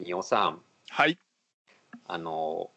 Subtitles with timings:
[0.00, 1.18] みおさん、はい。
[2.06, 2.70] あの、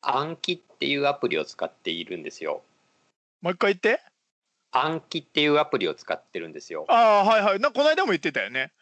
[0.00, 2.62] 暗記っていうアプリを使っているんですよ。
[3.40, 4.02] もう一回言って。
[4.72, 6.86] 暗記っていうアプリを使ってるんですよ。
[6.88, 7.60] ああ、はいはい。
[7.60, 8.72] なこの間も言ってたよね。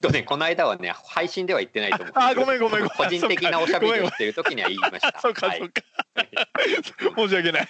[0.00, 2.12] とね、この間はね、配信では言ってないと思う。
[2.14, 5.18] あごめんごめんごめん個人的なおしゃべりをしてる時には言いました。
[5.20, 5.82] そうか、はいそうか。
[7.16, 7.68] 申し訳ない。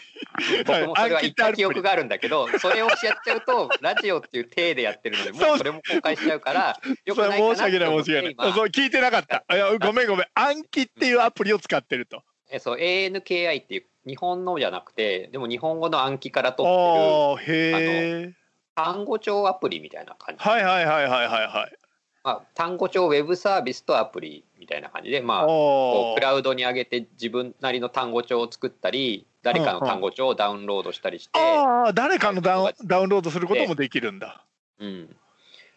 [0.67, 1.87] 僕もそれは言った記憶が。
[1.87, 8.33] があるんだけど、それをやっちゃうと、ラジオっていう体でやってるので、もうそれも公開しちゃうから、よくないかな申し訳ない申し訳ない。
[8.33, 9.45] 今そう聞いてなかった。
[9.55, 10.27] いやごめんごめん。
[10.35, 12.23] 暗記っていうアプリを使ってると。
[12.51, 18.23] えそう ANKI っていう日本のじゃなくてでも日本語の暗記から取ってああ、へえ。
[18.23, 18.37] る
[18.77, 21.86] 単語帳アプリみたいな感じ、はいはいはいはいはいはい。
[22.27, 34.45] まあ、単語帳ウェブサービスとアプリみたいな感じで、まあ、こおうクラウドに上げて自分なりの単語帳を作ったり誰かの単語帳をダウンロードしたりして、ああ、誰かのダウンダウンロードすることもできるんだ。
[34.81, 35.17] うん、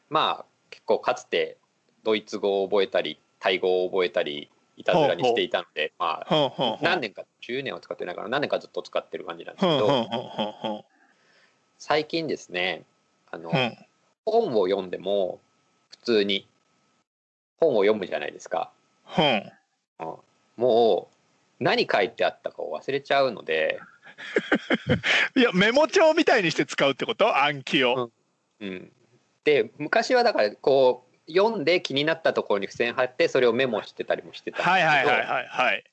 [0.09, 1.57] まあ結構かつて
[2.04, 6.79] ドイツ語を覚えたりタイ語を覚えたりいたずらにしていたので、まあ。
[6.82, 10.84] 何年か10年は使ってないから何年かずっと使ってる感じなんですけど
[11.77, 12.85] 最近ですね
[13.29, 13.51] あの。
[14.26, 15.40] 本を読んでも
[15.90, 16.48] 普通に
[17.60, 18.71] 本を読むじゃないですか、
[19.04, 19.52] ほん。
[19.99, 20.15] うん。
[20.57, 21.10] も
[21.60, 23.79] う何書いてあったかを忘れちゃうので、
[25.35, 27.38] いやメモ帳みたいにして使うってこと？
[27.38, 28.12] 暗記を。
[28.60, 28.91] うん、
[29.43, 35.84] で昔はだからこう読んで気になったところに付箋貼ってそれをメモしてたりもしてたんではいはいはいはいはい。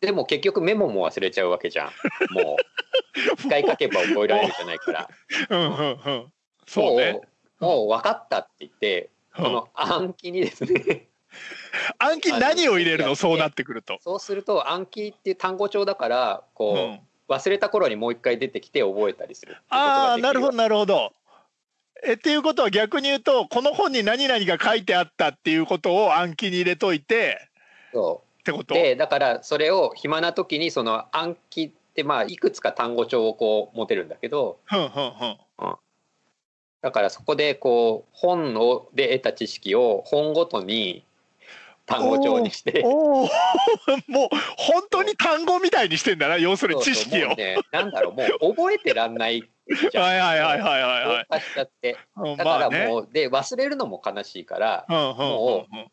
[0.00, 1.92] でも結局メモも忘れちゃうわけじゃん。
[2.30, 2.62] もう。
[3.38, 5.08] 一回書けば覚えられるじゃないから。
[5.50, 5.56] う。
[5.56, 6.32] んうんうん。
[6.66, 7.20] そうね。
[7.58, 11.06] もう分かったって言ってうんこの暗記にですね。
[11.98, 13.98] 暗記何を入れるあののそうなってくると。
[14.02, 17.00] そうすると暗記っていう単語帳だからこう、うん。
[17.28, 21.12] 忘れた頃にもう一回出てきて覚えたりするっていうことああなるほどなるほど。
[22.02, 27.48] えっていうことは逆に言うとこの本に何々が書いてあったっていうことを暗記に入れといて
[27.92, 28.74] そってこと？
[28.74, 35.38] うでだからそれを暇な時にその暗記ってまあいくつか単語帳をこう持てるんだけどふんふんふん
[36.80, 41.04] だからそこでこう本をで得た知識を本ごとに
[41.86, 43.28] 単語帳にしておお
[44.06, 47.30] もう本当に単語みたいにしてんだな要するに知識を。
[47.30, 55.90] そねなんだろうもう覚えてらんないじゃんはいはいはいはいはいはい同化しちゃってうんだからまあねもう、で忘れるのも悲しいからうんうんうんもうん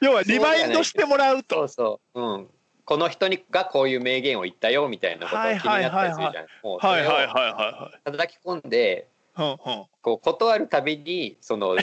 [0.00, 2.48] 要はリマインドしてもらうそとうそう、うん、
[2.84, 6.46] この人にがこういう名言を言ったよみたいなことが気になったりするじゃん。
[6.62, 11.80] もうそれをはいはいはいは叩き込んでこう断るたびにその、 うん、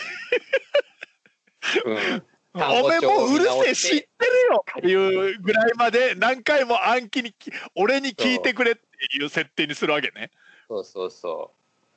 [2.53, 8.81] 単おめえもううるせえ知ってるよっていうぐらいまで何回も暗記にき俺に聞いてくれって
[9.17, 10.31] いう設定にするわけね。
[10.67, 11.51] そうそうそ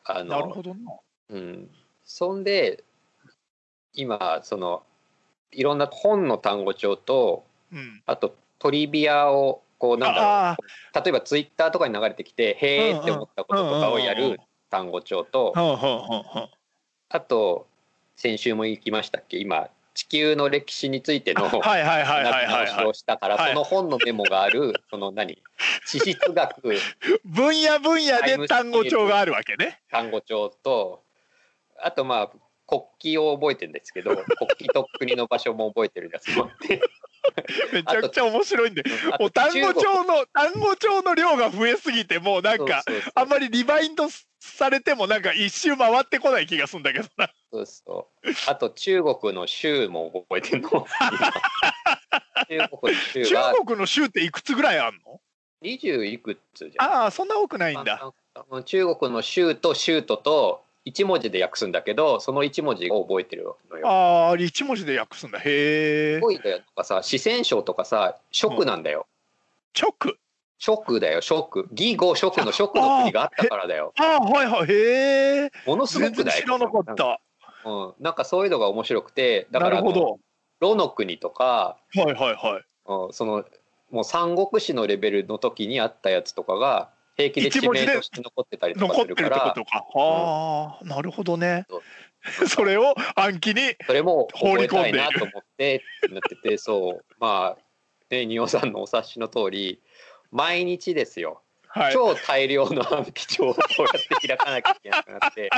[0.07, 0.11] う。
[0.11, 0.99] あなるほの、どな。
[1.31, 1.71] うん、
[2.05, 2.85] そんで
[3.95, 4.85] 今その
[5.51, 8.03] いろんな本の単語帳とうん。
[8.07, 10.31] あとトリビアをこうなんだろう。
[10.31, 10.57] あ
[11.01, 14.39] 例えばツイッターとかに流れてきて「へーって思ったこととかをやる
[14.71, 15.53] 単語帳と
[17.09, 17.67] あと
[18.17, 19.39] 先週も行きましたっけ？
[19.39, 22.87] 今地球の歴史についての はいはいはいはいはい直しはい。
[22.87, 25.43] をしたからはいその本のメモがあるその何？
[25.87, 26.61] 地質学
[27.25, 29.81] 分野分野で単語帳があるわけね。
[29.91, 31.03] 単語帳と
[31.81, 32.31] あとまあ
[32.67, 32.83] 国
[33.17, 34.25] 旗を覚えてるんですけど国
[34.69, 36.81] 旗と国の場所も覚えてるやつもあって
[37.73, 38.83] めちゃくちゃ面白いんで。
[39.19, 42.83] もう単語帳の単語帳の量が増えすぎてもうなんか
[43.15, 44.09] あんまりリバインド
[44.41, 47.31] されてもなんか一周回ってこない気がするんだけどな。
[47.53, 48.29] そうそう。
[48.47, 50.87] あと中国の州も覚えてんの？
[52.49, 55.21] 中国の州中は国の州っていくつぐらいあんの？
[55.61, 56.89] 二十いくつじゃん。
[56.89, 58.13] ああそんな多くないんだ。
[58.65, 63.87] 中国の州と州都と一文字で訳すんだけど、その一文字を覚えてるのよ。
[63.87, 65.39] ああ一文字で訳すんだ。
[65.39, 66.21] へえす。
[66.21, 69.07] ごいんだよとかさ、四川省とかさ、蜀なんだよ。
[69.79, 69.93] 直。
[70.59, 71.69] 蜀だよ、蜀。
[71.73, 73.93] 義語蜀の蜀の国があったからだよ。
[73.99, 75.51] ああはいはいへえ。
[75.67, 76.43] ものすごくだよ。
[76.43, 77.21] 知らなかった。
[77.67, 80.19] うん、なんかそういうのが面白くて、だからあの。
[80.61, 82.65] ロの国とか、はいはいはい。
[82.87, 83.45] うんその
[83.91, 89.85] もう三国志のレベルの時にあったやつとかが平気で地名として残ってたりとか残ってるってことか。
[89.97, 91.67] ああ、なるほどね
[92.39, 92.47] そ。
[92.47, 93.75] それを暗記に。
[93.87, 97.63] それも放り込んでいるなと思ってってなっててそうまあ
[98.11, 99.83] ね仁王さんのお察しの通り
[100.31, 101.93] 毎日ですよはい。
[101.93, 105.51] 超大量の暗記帳をこうやって開かなきゃいけなくなって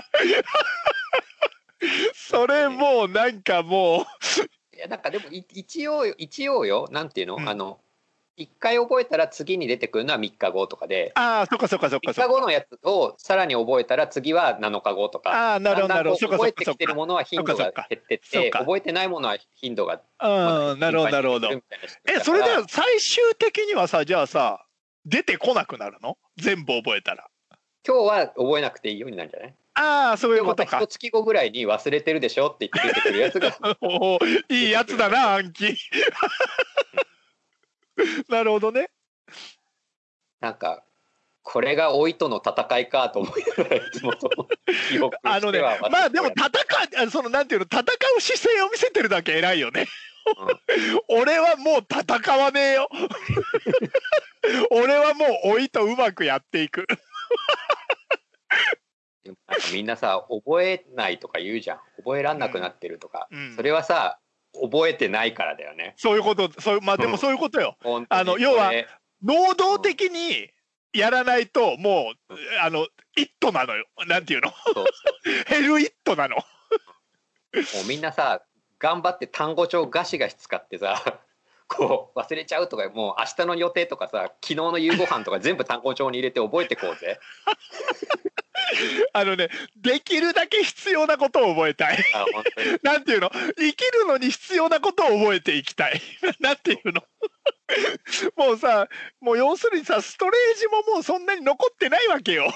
[2.15, 4.07] それもうなんかも
[4.75, 7.81] いやなんかでもい一応一応よなんていうの、うんあの
[8.41, 11.13] 1回覚えたら次に出てくるのは3日後とかで。
[11.15, 15.53] ああそっかそっかそっか3日後のやつをさらに覚えたら次は7日後とか。
[15.53, 16.29] ああなるほどなるほど。
[16.29, 21.51] 覚えてきてるものは頻度が減ってって覚えてないものは頻度がうんなるほどなるほど。
[21.53, 21.61] え
[22.25, 24.65] それでは最終的にはさじゃあさ
[25.05, 26.17] 出てこなくなるの？
[26.39, 27.29] 全部覚えたら。
[27.87, 29.55] 今日は覚えなくていいようになるんじゃない？
[29.75, 30.79] ああそういでうことか。
[30.81, 33.57] 一月後ぐらいに忘れてるでしょって言って出てくるやつが。
[34.51, 35.77] いいやつだな暗記
[38.29, 38.91] なるほどね。
[40.41, 40.85] なんか
[41.43, 43.81] これが老いとの戦いかと思いながら
[45.37, 45.61] あのね
[45.91, 47.83] まあでも戦うあそのなんていうの戦
[48.17, 49.87] う姿勢を見せてるだけ偉いよね。
[51.09, 52.89] 俺はもう戦わねえよ。
[54.71, 56.87] 俺はもう老いとうまくやっていく。
[59.73, 61.81] みんなさ覚えないとか言うじゃん。
[61.99, 63.57] 覚えらんなくなってるとか、うん。
[63.57, 64.21] それはさ
[64.55, 65.95] 覚えてないからだよね。
[65.97, 67.77] そういうことそうまあでもそういうことよ。
[67.83, 68.21] 本当に。
[68.21, 68.73] あの要は
[69.23, 70.51] 能動的に
[70.93, 72.87] やらないともうあの
[73.17, 73.87] イットなのよ。
[74.07, 74.51] なんていうの？
[74.75, 74.85] そう。
[75.47, 76.37] ヘルイットなの。
[76.37, 76.43] も
[77.85, 78.43] うみんなさ
[78.79, 81.21] 頑張って単語帳ガシガシ使ってさ
[81.69, 87.19] こう忘れちゃうとかもう明日の予定とかさ昨日の夕ご飯とか全部単語帳に入れて覚えてこうぜ
[89.13, 91.99] あのねできるだけ必要なことを覚えたい。
[92.83, 93.31] なんていうの？
[93.57, 96.01] 生きるのに必要なことを覚えていきたい。
[96.41, 97.03] なんていうの？
[98.37, 98.89] もうさ
[99.21, 102.53] もう要するにさストレージももうそんなに残ってないわけよ。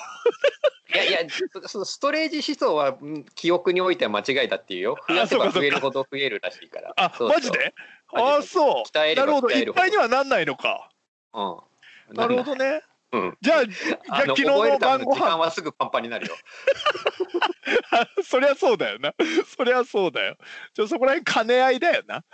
[0.93, 1.19] いやいや
[1.67, 4.97] そのストレージ思想はうん記憶においては間違いだっていうよ。
[5.09, 6.93] 増やせば増えるほど増えるらしいから。
[6.97, 7.75] あそうマジで？
[8.13, 8.53] あマジで。
[8.53, 8.99] そう。
[9.17, 9.49] なるほど。
[9.49, 9.71] 鍛えるほど。
[9.71, 10.91] いっぱいにはなんないのか。
[11.33, 12.15] うん。
[12.17, 12.83] なるほどね
[13.15, 13.39] うん。
[13.41, 15.37] じゃあじゃあ昨日の晩ご飯。
[15.37, 16.35] はすぐパンパンになるよ。
[18.25, 19.15] そりゃそうだよな。
[19.57, 20.37] そりゃそうだよ。
[20.75, 22.23] ちょそこら辺兼ね合いだよな。
[22.23, 22.29] こ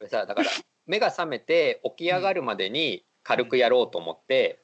[0.00, 0.50] れさだから
[0.86, 4.62] 目が覚めて起き上がるまでに軽くやろうと思って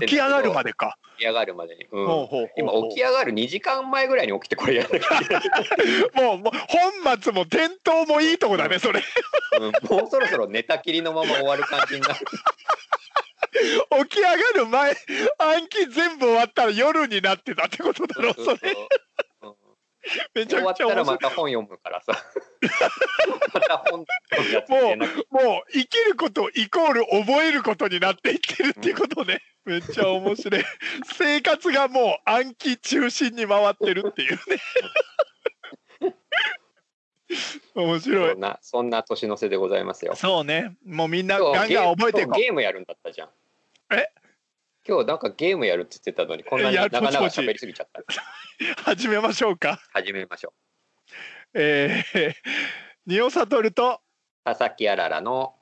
[0.00, 0.96] 起き上がるまでか。
[1.18, 2.06] 起き上がるまでに、うん。
[2.06, 6.52] ほうほうほうほ今う起き上がる2時間前ぐらいに起きてこれやらなきゃいけない、もうもう
[7.02, 9.02] 本末も転倒もいいとこだねそれ。
[9.60, 9.96] うん。
[9.98, 12.14] もうそろそろ寝たきりのまま終わる感じになる。
[14.08, 14.96] 起き上がる前
[15.38, 18.88] 暗記全部終わったら夜になってたってことだろそれうん
[20.34, 22.12] めちゃ終わったらまた本読むからさ。
[23.52, 24.06] また本の
[24.52, 30.64] やつ入れなきゃもう生きることイコール覚えることになっていってるっていうことね、 めっちゃ面白い。
[31.16, 34.40] 生活がもう暗記中心に回ってるっていうね。
[37.74, 38.30] 面白い。
[38.30, 40.16] そんなそんな年の瀬でございますよ。
[40.16, 40.76] そうね。
[40.84, 43.28] もうみんな今ガンガン覚えてゲームやるんだったじゃん。
[43.92, 44.10] え？
[44.90, 48.00] 今日なんかゲームやるって言ってたのにこんなにいや長々喋りすぎちゃった。
[48.00, 48.04] う
[48.82, 49.78] 始めましょうか。
[49.92, 50.52] 始めましょ
[51.54, 52.34] えー、
[53.06, 54.00] ニオサトルと
[54.44, 55.54] う佐々木あららの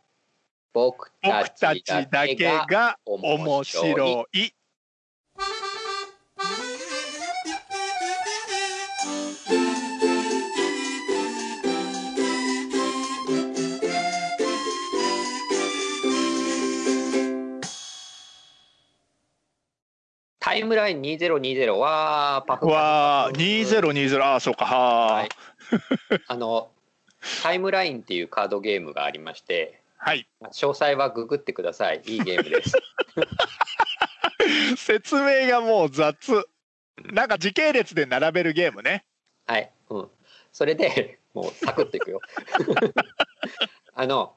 [0.73, 4.51] 僕たちちだけが面白い
[20.59, 25.29] イムライン2020はパフわあ2020ああそうかはあはい。
[26.27, 26.71] あの
[27.43, 30.29] タイムラインっていうカードゲームがありましてはい。
[30.43, 32.03] 詳細はググってください。
[32.07, 32.73] いいゲームです。
[34.79, 36.47] 説明がもう雑。
[37.13, 39.05] なんか時系列で並べるゲームね。
[39.47, 40.09] はい、うん、
[40.53, 42.21] それでもうサクッといくよ。
[43.95, 44.37] あの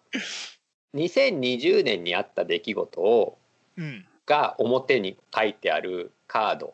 [0.95, 3.37] 2020年にあった出来事を
[3.77, 6.73] うんが表に書いてあるカード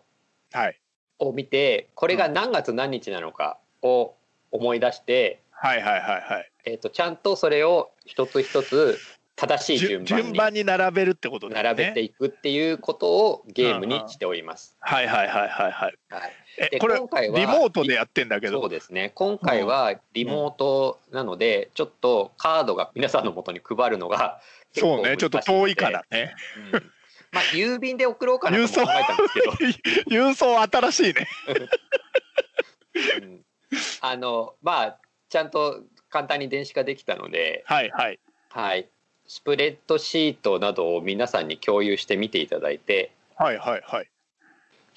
[0.52, 0.80] はい。
[1.20, 4.14] を見てこれが何月何日なのかを
[4.52, 6.52] 思い出して、はいはいはいはい。
[6.66, 8.98] えー、とちゃんとそれを一つ一つ
[9.38, 11.62] 正しい順番に順番に並べるってことね。
[11.62, 14.76] 並べていくっていうことをゲームにしております。
[14.80, 15.72] はいはいはいはいはい。
[15.72, 18.62] はい、えでこれ今回はリモートでやってんだけど。
[18.62, 19.12] そうですね。
[19.14, 24.42] 今回はリモートなので、ちょっとカードが皆さんのもとに配るのが
[24.74, 25.18] 結構そうね。
[25.18, 26.34] ちょっと遠いからね。
[26.74, 26.92] うん
[27.32, 31.28] まあ郵便で送ろうかなとも考えたんですけど、 郵送新しいね。
[33.22, 33.46] うん。
[34.02, 38.20] あのまあちゃんと簡単に電子化できたので、はいはい。
[38.50, 38.90] はい、
[39.28, 43.12] スプレッドシートなどを皆さんに共有して見ていただいて。
[43.36, 44.10] はいはいはい。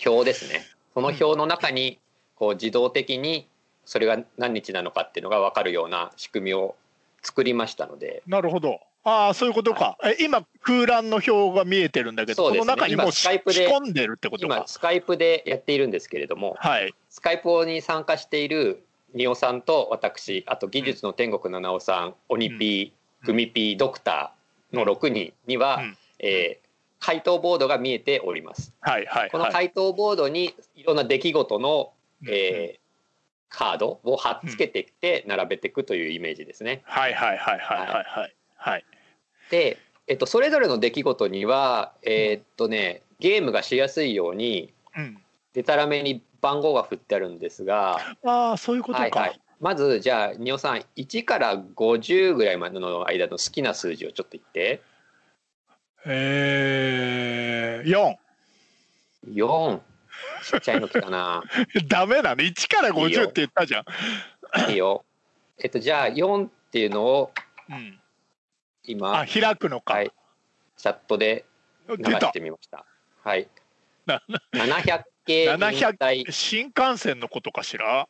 [0.06, 0.64] 表ですね。
[0.94, 1.98] その表の中に
[2.36, 3.46] こう自動的に
[3.84, 6.76] それが何日なのかっていうのが分かるような仕組みを
[7.22, 8.22] 作りましたので。
[8.26, 14.56] なるほどああそういうことか、え今空欄の表が見えてるんだけど、その中にもう今スカイプで仕込んでるってことか。
[14.56, 16.94] 今スカイプでやっているんですけれどもはい。
[17.08, 18.82] スカイプに参加している
[19.14, 25.96] 仁尾さんと私あと技術の天国七尾さん、オニピーグミピードクターの6人には、うん。
[26.18, 26.70] えー
[27.02, 28.74] 回答ボードが見えております。
[28.80, 29.52] はいはいこのはい。
[29.54, 31.92] 回答ボードにいろんな出来事の、
[32.22, 32.28] うん。
[32.28, 32.80] えー
[33.52, 36.82] カードを貼っつけてきて並べていくというイメージですね。
[36.84, 38.84] はいはいはいはいはいはいはい。
[39.50, 45.18] で、えっと、それぞれの出来事には、えーっとね、ゲームがしやすいようにうん。
[45.52, 49.02] でたらめに番号が振ってあるんですが、ああそういうことか。
[49.02, 54.80] はいはい、まずじゃあ仁尾さん1から50ぐらいまでの間の好きな数字をちょっと言って
[56.06, 58.16] ええ四。
[59.28, 59.80] 4
[60.42, 61.42] ちっちゃいの来たな
[61.88, 63.84] ダメなの一から五いいよ十って言ったじゃ
[64.66, 64.70] ん。
[64.70, 65.04] いいよ
[65.58, 67.32] えっとじゃあ4っていうのを
[67.68, 67.99] うん。
[68.84, 69.20] 今。
[69.20, 69.94] あ開くのか。
[69.94, 70.12] はい。
[70.76, 71.44] チャットで
[71.88, 72.84] 流してみました。
[73.22, 73.48] はい。
[74.06, 74.22] な
[74.52, 76.24] 700系引700退。
[76.24, 78.08] で新幹線のことかしら？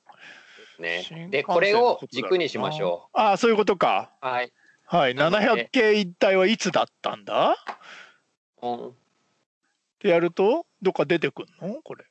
[0.76, 1.28] すね。
[1.30, 3.18] でこれを軸にしましょう。
[3.18, 4.10] ああそういうことか。
[4.22, 4.52] うはい。
[4.86, 5.14] はい。
[5.14, 5.44] なので。
[5.46, 7.56] 700系一体はいつだったんだ？
[8.62, 8.88] うん。
[8.88, 8.92] っ
[9.98, 11.74] てやるとどっか出てくんの？
[11.82, 12.04] これ。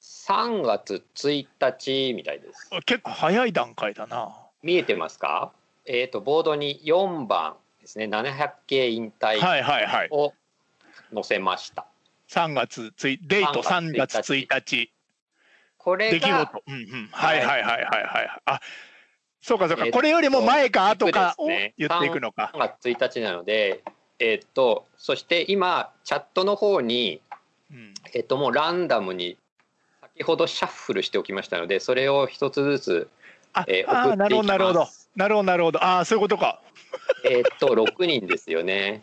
[0.00, 2.68] 3月1日みたいです。
[2.72, 4.36] あ結構早い段階だな。
[4.62, 5.52] 見えてますか？
[5.86, 10.08] えっ、とボードに4番ですね700系引退はいはいはい。
[10.10, 10.32] を
[11.12, 11.86] 載せました、
[12.30, 14.90] 3月ついデート3 3月月1日
[15.76, 16.62] これ出来が事。
[16.66, 17.08] うんうん。
[17.12, 18.40] はいはいはいはいはい。
[18.46, 18.60] あ
[19.42, 19.84] そうかそうか。
[19.84, 22.58] えーとこれよりも前か後かを言っていくのか3。
[22.58, 23.84] 月1日なので
[24.18, 27.20] えっ、とそして今チャットの方に
[27.70, 29.36] うんえっ、ともうランダムに
[30.00, 33.08] 先ほどシャッフルしておきましたのでそれを一つずつ
[33.52, 35.82] あ、えーあーなるほどなるほど送っていきますなるほどなるほど。
[35.82, 36.60] ああそういうことか。
[37.24, 39.00] えっと6人ですよね。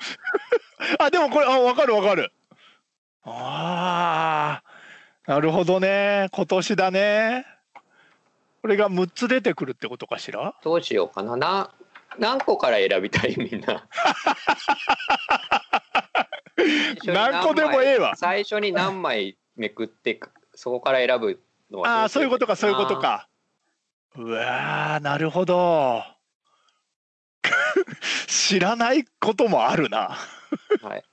[1.00, 2.32] あでもこれあ分かる分かる。
[3.24, 4.62] あ
[5.26, 6.28] あなるほどね。
[6.32, 7.46] 今年だね。
[8.62, 10.54] これが6つ出てくるってことかしら？
[10.64, 11.36] どうしようかな。
[11.38, 11.72] な
[12.20, 13.36] 何個から選びたい？
[13.38, 13.88] みんな。
[17.06, 18.16] 何個でもええわ。
[18.16, 20.20] 最初に何枚めくって
[20.54, 21.42] そこから選ぶ
[21.72, 23.28] のはああそういうことかそういうことかか
[24.18, 26.04] うわーなるほど。
[28.28, 30.18] 知らないこともあるな。
[30.82, 31.04] はい。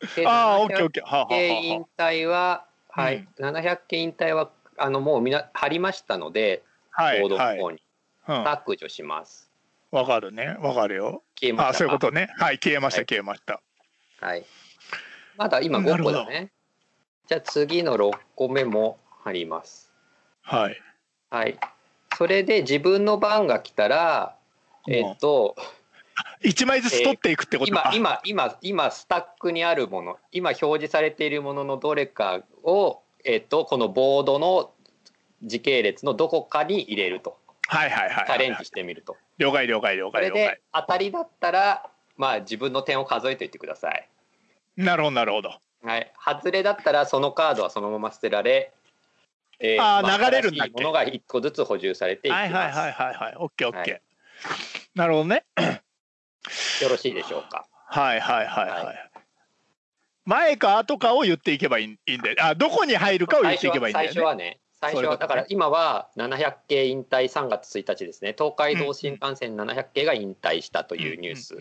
[0.16, 1.04] でああオッケーオッ700ケー。
[1.04, 7.82] はあは引退は、はい、700系引退はあのもうみな貼りましたので、はいボードはい、の方に。
[8.28, 9.50] うん、削除します。
[9.90, 10.56] わかるね。
[10.60, 11.22] わかるよ。
[11.40, 11.64] 消えました。
[11.64, 12.28] かあそういうことね。
[12.38, 13.06] はい消えましたはい。
[13.06, 13.60] 消えました。
[14.20, 14.44] はい。
[15.36, 16.24] まだ今5なるほど。
[16.24, 16.52] 個だね。
[17.26, 19.92] じゃあ次の6個目も貼ります。
[20.42, 20.80] はい。
[21.30, 21.58] はい。
[22.18, 24.34] それで自分の番が来たら、
[24.88, 25.54] えっと、
[26.42, 34.72] 一枚ずつ取っていくってことか、今今今今スタックにあるもの今表示されているもののどれかを、えっと、このボードの
[35.44, 37.38] 時系列のどこかに入れると。
[37.68, 39.16] はいはいはいはいチャレンジしてみると。
[39.38, 44.08] 了解了解了それで解了解当たりだったらまあ自分の点を数えておいてください、
[44.76, 45.50] なるほどなるほど。
[45.84, 48.72] はい、外れだったらそのカードはそのまま捨てられ、
[49.60, 50.82] えあーま流れるんだっけ？
[50.82, 53.34] ものが1個ずつ補充されていきます、はいはいはいはいはい。
[53.38, 54.00] オッケーオッケー、は
[54.94, 55.44] なるほどね。
[56.82, 57.66] よろしいでしょうか？
[57.86, 58.94] はいはいはいはい、は
[60.24, 64.12] 前か後かを言っていけばいいいいんであどこに入るかを言っていけばいいんだよね。
[64.12, 64.60] 最初はね。
[64.80, 68.32] 最初はだから今は700系引退3月1日ですね。
[68.36, 71.56] 東海道新幹線700系が引退したというニュース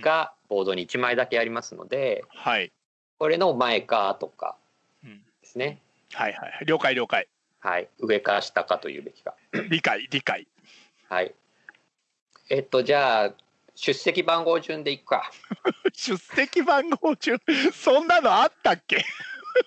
[0.00, 2.72] がボードに1枚だけありますのではい、
[3.18, 4.56] これの前か後か
[5.04, 5.80] うんですね
[6.14, 6.64] はいはいはい。
[6.66, 7.28] 了解了解。
[7.60, 7.88] はい。
[7.98, 9.34] 上か下かというべきか。
[9.68, 10.46] 理解理解。
[11.08, 11.34] はい。
[12.50, 13.34] えっとじゃあ
[13.74, 15.30] 出席番号順でいくか。
[15.92, 17.38] 出席番号順？
[17.72, 19.04] そんなのあったっけ？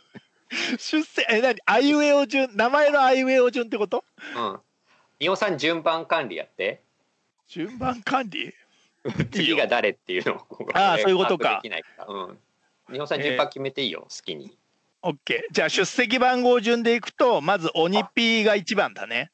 [0.78, 1.60] 出席え何？
[1.66, 2.50] あいうえお順？
[2.56, 4.04] 名前のあいうえお順ってこと？
[4.36, 4.60] うん。
[5.20, 6.82] 仁尾さん順番管理やって。
[7.48, 8.54] 順番管理？
[9.32, 11.60] 次が誰っていうのをあーそういうことか。
[11.64, 12.06] できないから。
[12.08, 12.40] うん。
[12.90, 14.58] 仁尾さん順番決めていいよ、好きに
[15.04, 15.16] OK
[15.52, 19.32] じゃあ出席番号順でいくとまず鬼ピーが一番だね。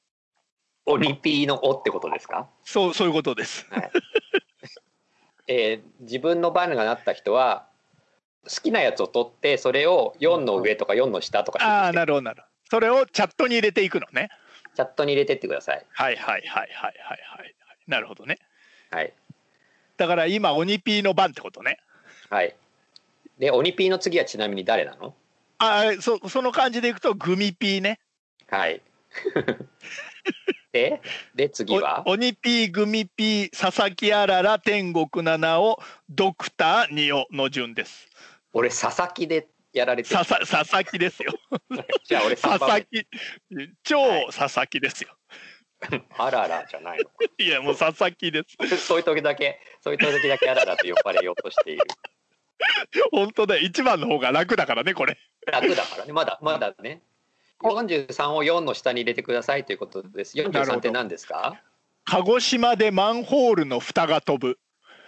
[0.85, 2.47] オニピーの「お」ってことですか？
[2.63, 3.67] そうそういうことです。
[5.47, 7.67] えー自分の番がなった人は
[8.43, 12.47] 好きなやつを取ってそれを4の上とか4の下とかああなるるほどなるほど。
[12.69, 14.29] それをチャットに入れていくのね。
[14.75, 15.85] チャットに入れてってください。
[15.91, 16.93] はいはいはいはいはい
[17.37, 17.55] はい
[17.87, 18.37] なるほどね。
[18.91, 19.13] はい。
[19.97, 21.79] だから今鬼ピーの番ってことね。
[22.29, 22.55] はい。
[23.37, 25.13] でオニピーの次はちなみに誰なの？
[25.59, 27.99] ああそその感じでいくとグミピーね。
[28.47, 28.81] はい。
[30.71, 31.01] で
[31.33, 32.03] で次は？
[32.05, 38.07] お鬼ピーグミピー佐々木あらら天国七尾ドクターニオの順です。
[38.53, 40.15] 俺佐々木でやられてる。
[40.25, 41.33] 佐々木ですよ。
[42.05, 43.07] じゃあ俺3佐々木。
[43.83, 45.17] 超はい佐々木ですよ、
[46.17, 47.09] あららじゃないの
[47.43, 48.77] いやもう佐々木です。
[48.77, 51.81] そういう時だけそういう時だけあららと呼ばれようとしている
[53.11, 55.17] 本当だよ一番の方が楽だからねこれ。
[55.45, 56.13] 楽だからね。
[56.13, 57.01] まだまだね。
[57.61, 60.37] 43を4の下に入れてくださいということです。
[60.37, 61.61] 43って何ですか？
[62.05, 64.59] 鹿児島でマンホールの蓋が飛ぶ。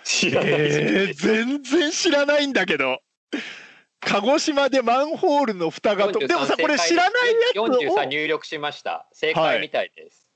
[0.03, 2.99] 知らないえー、全然知らないんだけど。
[4.01, 6.27] 鹿児島でマンホールの蓋が飛ぶ。
[6.27, 7.67] でもさこれ知らないやつを。
[7.67, 9.07] 43入力しました。
[9.11, 10.27] 正解みたいです、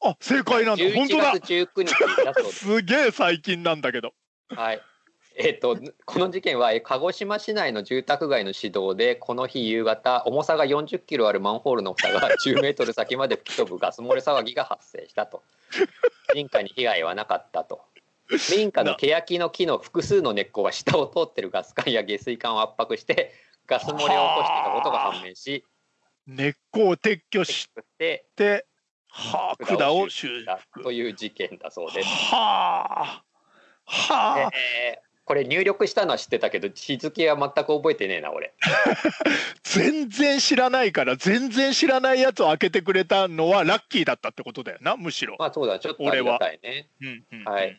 [0.00, 0.84] あ正解なんだ。
[0.94, 2.58] 本当11だ月19日だそうです。
[2.76, 4.12] すげえ最近なんだけど。
[4.48, 4.82] はい。
[5.36, 15.42] えっとこの事件はえ鹿児島市内の住宅街の市道でこの日夕方重さが40キロあるマンホールの蓋が 10メートル先まで吹き飛ぶガス漏れ騒ぎが発生したと。
[16.34, 17.82] 民家に被害はなかったと。
[18.56, 23.32] 民家の欅の木の複数の根っこが下を通ってるガス管や下水管を圧迫して
[23.66, 25.64] ガス漏れを起こしていたことが判明し
[26.26, 28.66] 根っこを撤去しでて
[29.08, 30.84] はあ管を修た復。
[30.84, 32.08] という事件だそうです。
[32.08, 33.24] はあ。
[33.84, 34.50] はあ。
[34.54, 38.52] えーこれ入力したのは知ってたけど日付は全く覚えてねえな俺。
[39.64, 45.36] 全然知らないから全然知らないやつを開けてくれたのはラッキーだったってことだよなむしろ。
[45.38, 46.88] まあそうだちょっとありがたいね。
[47.44, 47.76] はい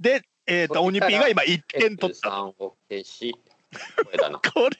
[0.00, 2.30] で、えー、と鬼ピーが今1点取った。
[2.30, 3.34] 3を消し
[3.96, 4.38] これだな。
[4.54, 4.76] これ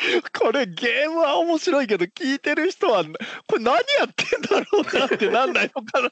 [0.32, 3.04] これゲームは面白いけど聞いてる人は
[3.46, 6.10] これ何やってんだろうなってなんないのかな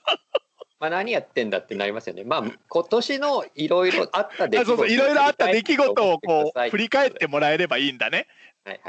[0.80, 2.25] まあ何やってんだってなりますよね。
[2.25, 8.26] まあ今年のいろいろあった出来あそうそういろいろあった出来事をこう振り返ってももらえればいいんだね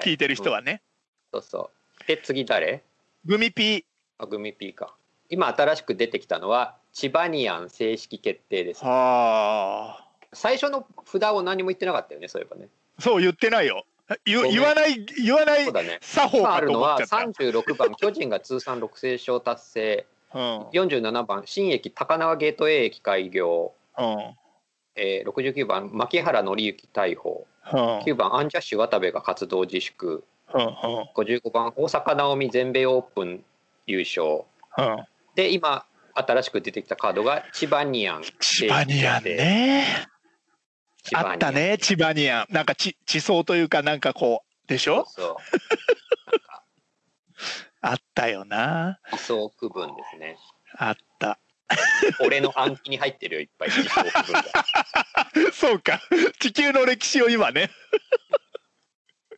[0.01, 0.58] 聞いてる人は。
[0.58, 0.81] はね。
[1.34, 1.72] そうそ
[2.03, 2.08] う。
[2.08, 2.84] で次誰？
[3.25, 3.84] グミピー
[4.17, 4.93] あグミピーか。
[5.29, 8.84] 今新しく出てきたのはチバニアン正式決定です。
[8.84, 12.67] はあ最初の札を何も言ってなかったよねそういえばね。
[13.00, 13.86] そう言ってないよ
[14.25, 16.00] 言言わない言わないそうだね。
[16.01, 17.43] 作法かとるのは思っちゃった。
[17.43, 20.05] 36番巨人が通算6勝勝達成。
[20.34, 20.62] うん。
[20.70, 23.74] 47番新駅高輪ゲートウェイ駅開業。
[23.98, 24.36] うん。
[24.96, 27.48] えー、69番牧原紀之逮捕。
[27.72, 28.00] うん。
[28.00, 30.24] 9番アンジャッシュ渡部が活動自粛。
[30.54, 30.62] うん
[31.16, 33.44] 55番大阪なおみ全米オープン
[33.86, 34.46] 優勝。
[34.78, 35.06] うん。
[35.36, 38.24] で今新しく出てきたカードがチバニアン。
[38.40, 39.86] チバニアンね。
[41.13, 42.54] あったねチバニアン。
[42.54, 45.06] なんか地地層というかなんかこうでしょ？
[45.08, 45.36] そうそう
[47.82, 49.00] あったよな。
[49.12, 50.38] 理想区分ですね。
[50.78, 51.39] あった。
[52.22, 53.70] 俺の暗記に入ってるよいっぱい。
[55.54, 56.02] そうか。
[56.39, 57.70] 地球の歴史を今ね。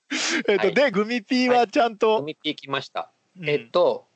[0.47, 0.73] えっと、はい。
[0.73, 3.11] でグミピーはちゃんと、コミピーきました。
[3.37, 3.49] うん。
[3.49, 4.07] えっと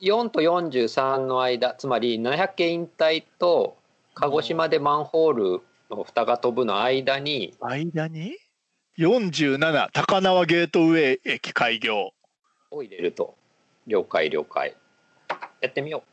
[0.00, 3.78] 4と43の間つまり700系引退と
[4.14, 8.36] 鹿児島でマンホールの蓋が飛ぶの間に間に
[8.98, 12.12] ？47高輪ゲートウェイ駅開業。
[12.70, 13.36] を入れると
[13.86, 14.76] 了解了解。
[15.60, 16.04] やってみよ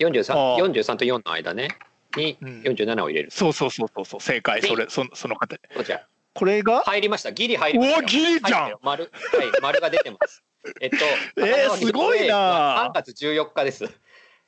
[0.00, 0.02] う。
[0.02, 0.72] 43, あー。
[0.72, 1.68] 43と4の間ね。
[2.16, 2.60] にうん。
[2.62, 4.04] 47を入れる、そうそうそうそう。
[4.04, 4.60] そう正解。
[4.60, 5.56] でそれそその方。
[6.34, 6.78] これが？
[6.78, 7.32] あ入りました。
[7.32, 7.98] ギリ入りました。
[7.98, 8.74] よおギリじゃん。
[8.82, 10.42] 丸はい丸が出てます。
[10.80, 10.96] えっと
[11.44, 12.90] えーすごいな。
[12.90, 13.84] 3月14日です。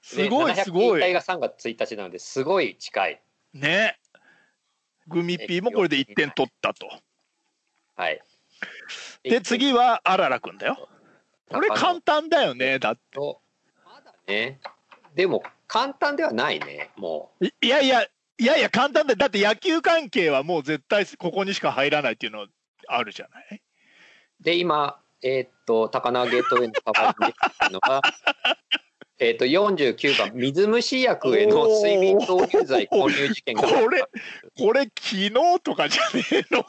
[0.03, 1.01] すごいですごい。
[1.01, 3.23] 引退が3月1日なのですごい近い。
[3.55, 3.99] ね。
[5.07, 6.89] グミピーもこれで1点取ったと。
[7.97, 8.21] はい。
[9.23, 10.89] で次はあららくんだよ
[11.50, 13.00] これ簡単だよねだって。
[13.12, 13.40] と
[13.85, 14.61] まだね。
[15.14, 18.09] でも簡単ではないねもいいやいやい
[18.44, 22.46] やいや簡単だだって野球関係はもう絶対ここにしか入らないっていうの
[22.88, 23.61] あるじゃない？
[24.40, 28.02] うで今えーっと高輪ゲートウェイの代わりに出てのが
[29.20, 34.04] えと49番水虫薬への睡眠導入剤混入事件が これ
[34.59, 35.30] これ昨日
[35.62, 36.64] とかじゃねえの？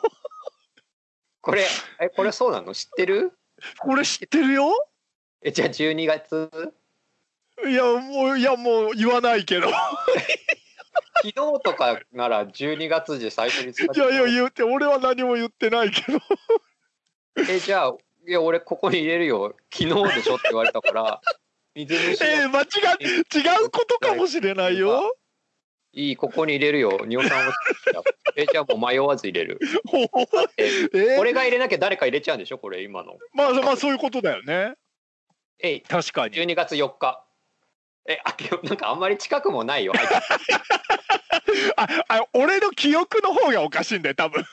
[1.41, 1.65] これ
[1.99, 2.73] えこれそうなの？
[2.75, 3.35] 知ってる？
[3.79, 4.71] これ知ってるよ？
[5.41, 6.73] えじゃあ12月？
[7.67, 9.69] いやもういやもう言わないけど。
[9.69, 9.71] い
[11.31, 16.19] 昨日とかなら12月で最初に使ってやいや言って俺は何も言ってないけど。
[17.49, 17.95] えじゃあ
[18.27, 19.55] いや俺ここに入れるよ。
[19.71, 21.21] 昨日でしょって言われたから。
[21.75, 22.65] 水虫薬えー、間違
[23.53, 25.13] 違うことかもしれないよ
[25.95, 27.05] いいここに入れるよ。
[27.07, 27.51] 尿酸を。
[28.35, 29.59] えじゃあもう迷わず入れる。
[30.57, 32.57] え えー俺が入れなきゃ誰か入れちゃうんでしょ？
[32.57, 33.17] これ今の。
[33.33, 34.73] まあまあそういうことだよね。
[35.59, 36.35] えい確かに。
[36.35, 37.23] 12月4日
[38.07, 39.93] えあけなんかあんまり近くもないよ。
[41.77, 44.43] ああ俺の記憶の方がおかしいんだよ多分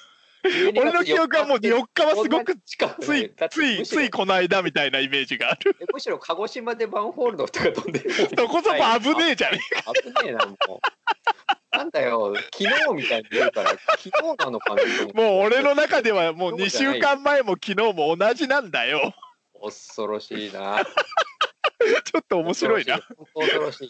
[0.77, 5.77] 俺の記憶はもう4日はすごく近くついついついこの間みたいなイメージがある。
[5.93, 8.11] むしろ鹿児島でバンホールの蓋が飛んでる。
[8.13, 9.61] そこそこ危ねえじゃね
[10.03, 11.77] 危ねえなもう。
[11.77, 14.83] なんだよ昨日みたいに言うから昨日なのかな
[15.15, 19.15] もう俺の中ではもう2そうじゃない週間前も昨日も同じなんだよ。
[19.61, 20.85] 恐ろしいな。
[22.05, 23.01] ちょっと面白いな。
[23.35, 23.89] 恐ろしい。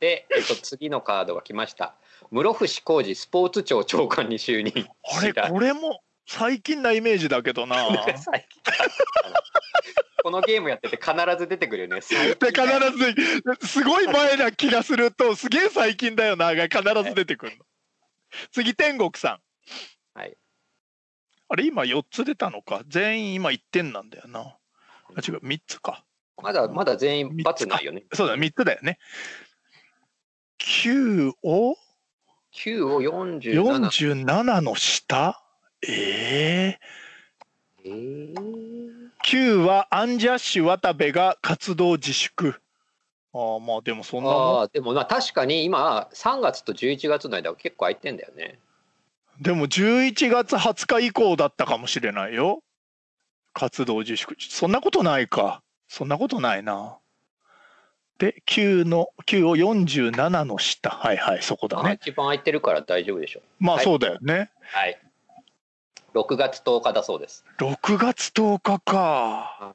[0.00, 1.94] で、えっと、次のカードが来ました。
[2.30, 4.86] 室伏浩二スポーツ庁長官に就任。
[5.16, 7.76] あれこれも最近なイメージだけどな。
[8.16, 8.62] 最近
[10.22, 12.00] このゲームやってて必ず出てくるよね。
[12.00, 17.64] 最で近必ずすごい前な気がするとすげえ最近だよなが必ず出てくるの。
[18.52, 19.40] 次天国さ
[20.14, 20.18] ん。
[20.18, 20.36] はい。
[21.48, 22.82] あれ今4つ出たのか？
[22.86, 24.40] 全員今1点なんだよな。
[24.40, 26.04] あ違う3つか。
[26.40, 28.04] まだまだ全員×ないよね。
[28.12, 28.98] そうだ3つだよね。
[30.60, 31.76] 9を
[32.52, 33.62] 9を47。
[33.62, 35.42] 47の下？
[35.82, 36.80] ええ
[37.84, 38.90] えー
[39.26, 42.60] 9はアンジャッシュ渡部が活動自粛。
[43.32, 48.58] ああまあでもそんなあでもまあ確かに今3月と11月の間は結構空いてんだよね。
[49.40, 52.62] でも11月20日以降だったかもしれないよ。
[53.52, 54.36] 活動自粛。
[54.38, 55.62] そんなことないか。
[55.88, 56.96] そんなことないな。
[58.20, 60.90] で、9の、9を47の下。
[60.90, 61.98] はいはい、そこだあね。
[62.00, 64.50] 一番空いてるから大丈夫でしょはいまあそうだよね。
[64.60, 65.00] はい。
[66.14, 67.46] 6月10日だそうです。
[67.58, 69.74] 6月10日か。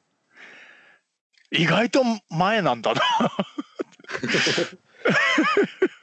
[1.50, 3.00] 意外と前なんだな。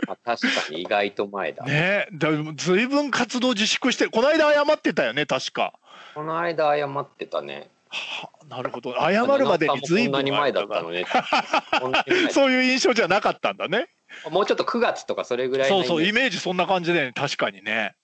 [0.06, 1.64] まあ、確かに意外と前だ。
[1.64, 4.12] ねだずいぶん活動自粛してる。
[4.12, 5.74] この間謝ってたよね、確か。
[6.14, 7.70] この間謝ってたね。
[7.94, 8.94] はなるほど。
[9.00, 11.06] 謝るまでにずいぶんこんなに前だったのね。
[12.32, 13.88] そういう印象じゃなかったんだね。
[14.30, 17.14] もうちょっと9月とかそれぐらいのそうそう、イメージそんな感じだよね。
[17.14, 17.96] 確かにね。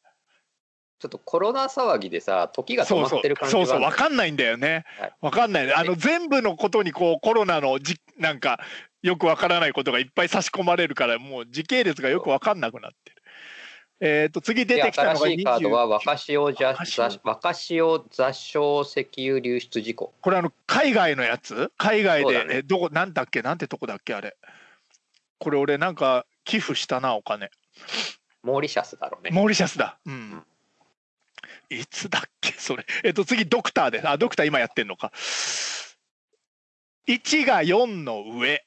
[1.00, 8.60] ちょっとコロナ騒ぎでさ時が止まってる感じそうそうが分かんないんだよねはい分かんないあの全部のことにこうコロナのじなんか
[9.02, 13.19] よく分からないことがいっぱい差し込まれるからもう時系列がよく分かんなくなってる
[14.02, 20.14] えっ、と次出でてきたのが新しいカードは若潮じゃ若潮雑若潮雑礁石油流出事故。
[20.22, 21.72] これあの海外のやつ？
[21.78, 22.56] 海外で、ね。
[22.58, 23.42] えどこなんだっけ？
[23.42, 24.38] なんてとこだっけあれ？
[25.38, 27.52] これ俺なんか寄付したなお金。
[28.42, 29.32] モーリシャスだろうね。
[29.34, 30.00] モーリシャスだ。
[30.06, 30.44] うん。
[31.70, 32.86] いつだっけそれ？
[33.04, 34.00] えっ、と次ドクターで。
[34.00, 35.12] すあドクター今やってんのか。
[37.08, 38.64] 1が4の上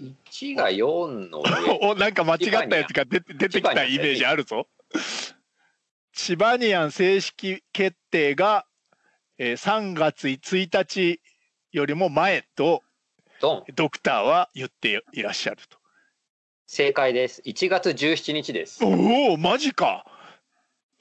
[0.00, 1.78] 1が4の上。
[1.90, 4.66] おなんか間違ったやつが出て出てきたイメージあるぞ。
[6.12, 8.66] チバニアン正式決定が、
[9.38, 11.20] えー3月1日
[11.72, 12.82] よりも前と
[13.74, 15.78] ドクターは言っていらっしゃると。
[16.66, 17.42] 正解です。
[17.44, 18.84] 1月17日です。
[18.84, 20.06] おおマジか。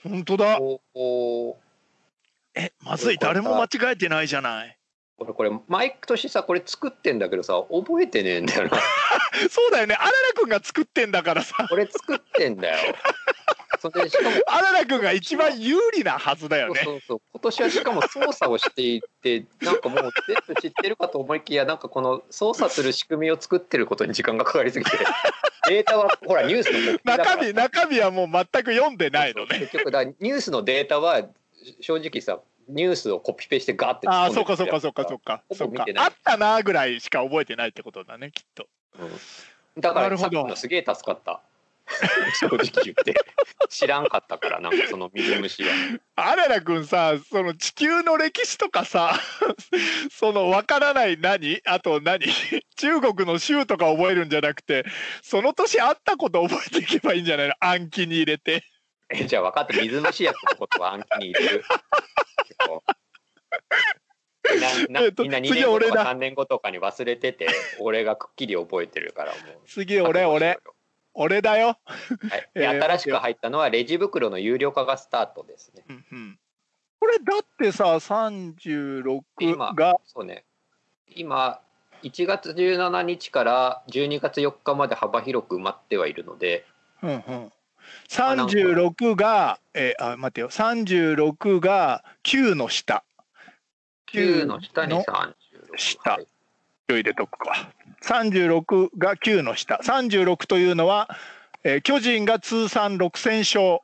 [0.04, 0.60] 本当だ。
[0.60, 1.60] おお
[2.56, 3.18] えまずい。
[3.18, 4.78] 誰も間違えてないじゃない
[5.18, 8.80] 俺これ毎年さこれ作ってんだけどさ覚えてねえんだよな。
[9.50, 9.96] そうだよね。
[9.96, 11.68] あららくんが作ってんだからさ。
[11.70, 12.96] これ作ってんだよ。
[13.80, 16.82] それで しかもあららくんが一番有利なはずだよね。
[16.84, 17.22] そうそうそう。
[17.34, 24.98] 今年はしかも操作をしていてなんかもう全部知ってるかと思いきやなんかこの操作する仕組みを作ってることに時間がかかりすぎて。
[25.70, 29.60] データはほらニュースの中身中身はもう全く読んでないのね。
[29.60, 31.22] 結局だニュースのデータは
[31.80, 35.44] 正直さニュースをコピペしてガーってああそうかそうかそうかそうか。
[35.52, 35.86] そうか。
[35.98, 38.68] あったなぐらいしか覚えてないってことだねきっと。
[39.00, 39.82] うん。
[39.82, 40.48] だからさっきなるほど。
[40.50, 41.42] のすげえ助かった。
[42.40, 43.14] 正直言って。
[43.70, 45.70] 知らんかったからなんかその水虫は。
[46.16, 49.20] あららくんさその地球の歴史とかさ
[50.12, 51.60] そのわからない何？
[51.66, 52.26] あと何？
[52.78, 54.86] 中国の州とか覚えるんじゃなくて
[55.22, 57.54] その年あったこと覚えていけばいいんじゃないの？
[57.60, 58.64] 暗記に入れて。
[59.10, 59.74] えじゃあ分かった。
[59.74, 61.66] 水虫薬のことは暗記に入れる
[64.52, 64.62] みん
[64.94, 66.06] ななえっとみんな2年後とか次俺だ。
[66.06, 67.48] 3年後とかに忘れてて
[67.80, 69.42] 俺がくっきり覚えてるからもう。
[69.68, 70.60] 次俺俺。
[71.16, 75.86] 俺だよ、はい、で えー新しく入ったのはレジ袋の有料化がスタートですね。
[75.88, 76.40] うんうん、
[77.00, 80.00] これだってさ36今が。
[80.06, 80.44] そうね。
[81.08, 81.62] 今
[82.02, 86.66] 1月17日から12月4日まで幅広く埋まってはいるので
[87.04, 87.52] うんうん、
[88.10, 90.50] 36が、えーあ待てよ。
[90.50, 93.04] 36が9の下。
[94.12, 96.28] 9の下にの36下はい
[96.90, 97.72] 入れとくか
[98.04, 99.80] 36が9の下。
[99.84, 101.10] 36というのは、
[101.64, 103.80] えー巨人が通算6,000勝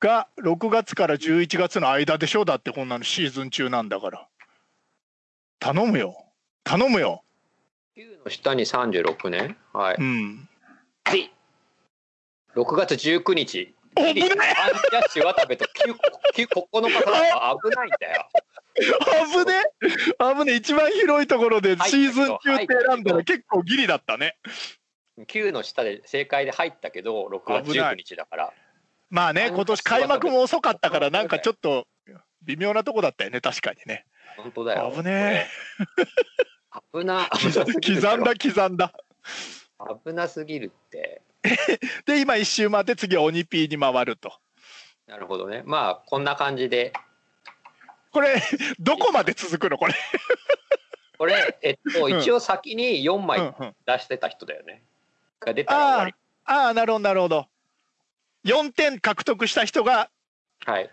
[0.00, 2.44] が6月から11月の間でしょ。
[2.44, 4.28] だってこんなのシーズン中なんだから。
[5.60, 6.16] 頼むよ。
[6.62, 7.22] 頼むよ。
[7.96, 9.56] 9の下に36ね。
[9.72, 9.96] はい。
[9.98, 10.48] うん。
[11.04, 11.33] はい
[12.56, 13.74] 6月19日。
[13.96, 14.56] お危ない。
[14.56, 15.68] アンジャッシュ渡部と9
[16.34, 18.28] 9 9日から危ないんだよ。
[18.76, 19.62] 危ね
[20.18, 21.90] 危ね一番広いところではい。
[21.90, 23.22] シーズン中って選んだはい。
[23.22, 24.36] ら結構ギリだったね。
[25.28, 28.52] 9の下で正解で入ったけど6月危ない19日だから。
[29.10, 31.86] まあね今年開幕も遅かったからなんかちょっと
[32.42, 33.40] 微妙なとこだったよね。
[33.40, 34.06] 確かにね。
[34.36, 34.92] 本当だよ。
[34.94, 35.46] 危ね
[36.92, 38.92] 危な 刻んだ刻んだ
[40.04, 41.22] 危なすぎるって。
[42.06, 44.32] で今一周回って次は鬼ピーに回ると。
[45.06, 45.62] なるほどね。
[45.66, 46.92] まあこんな感じで。
[48.12, 48.40] これ
[48.78, 49.76] どこまで続くの？
[49.76, 49.94] これ、
[51.18, 52.18] これえっとうん。
[52.18, 54.82] 一応先に4うん枚うん、出してた人だよね。
[55.40, 56.14] が出たら終わり。
[56.46, 57.48] ああなるほどなるほど。
[58.44, 60.10] 4点獲得した人が
[60.64, 60.90] はい。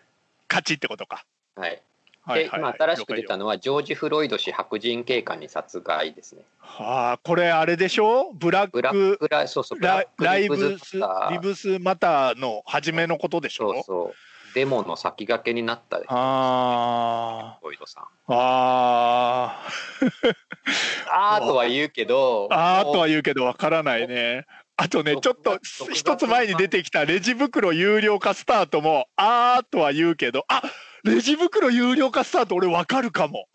[0.49, 1.25] 勝ちってことか。
[1.55, 1.81] はい
[2.23, 6.43] はいで今新しく出たのはジョージ・フロイド氏白人警官に殺害ですね。
[6.59, 8.31] はあこれあれでしょ？
[8.33, 10.97] ブラッブラッククラそうそうブラライブス
[11.31, 13.73] リブスマターの初めのことでしょ？
[13.73, 14.13] そうそう。
[14.53, 18.03] デモの先駆けになったあフロイドさん。
[18.03, 20.35] ーあー。
[21.09, 22.91] あーとは言うけどあー。
[22.91, 24.45] とは言うけどわからないね。
[24.77, 30.61] あとね6ちょっと月6一つ前に出てきたレジ袋有料化スタートもあーとは言うけどあ
[31.03, 33.47] レジ袋有料化スタート俺わかるかも。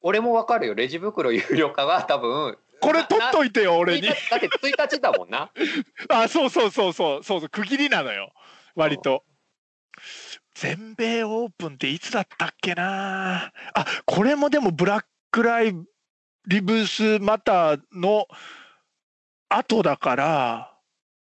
[0.00, 0.74] 俺もわかるよ。
[0.74, 4.08] レジ袋有料化は多分これ取っといてよ俺に。
[4.08, 5.50] 1日だって1日だもんな。
[6.08, 7.24] あそうそうそうそう。
[7.24, 7.48] そうそう。
[7.48, 8.32] 区切りなのよ。
[8.74, 9.24] 割と。
[10.54, 13.52] 全米オープンっていつだったっけな。
[13.74, 15.74] あこれもでもブラックライ
[16.46, 18.26] リブスマターの
[19.48, 20.74] 後だから。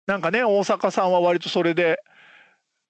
[0.06, 2.00] なんかね大阪さんは割とそれで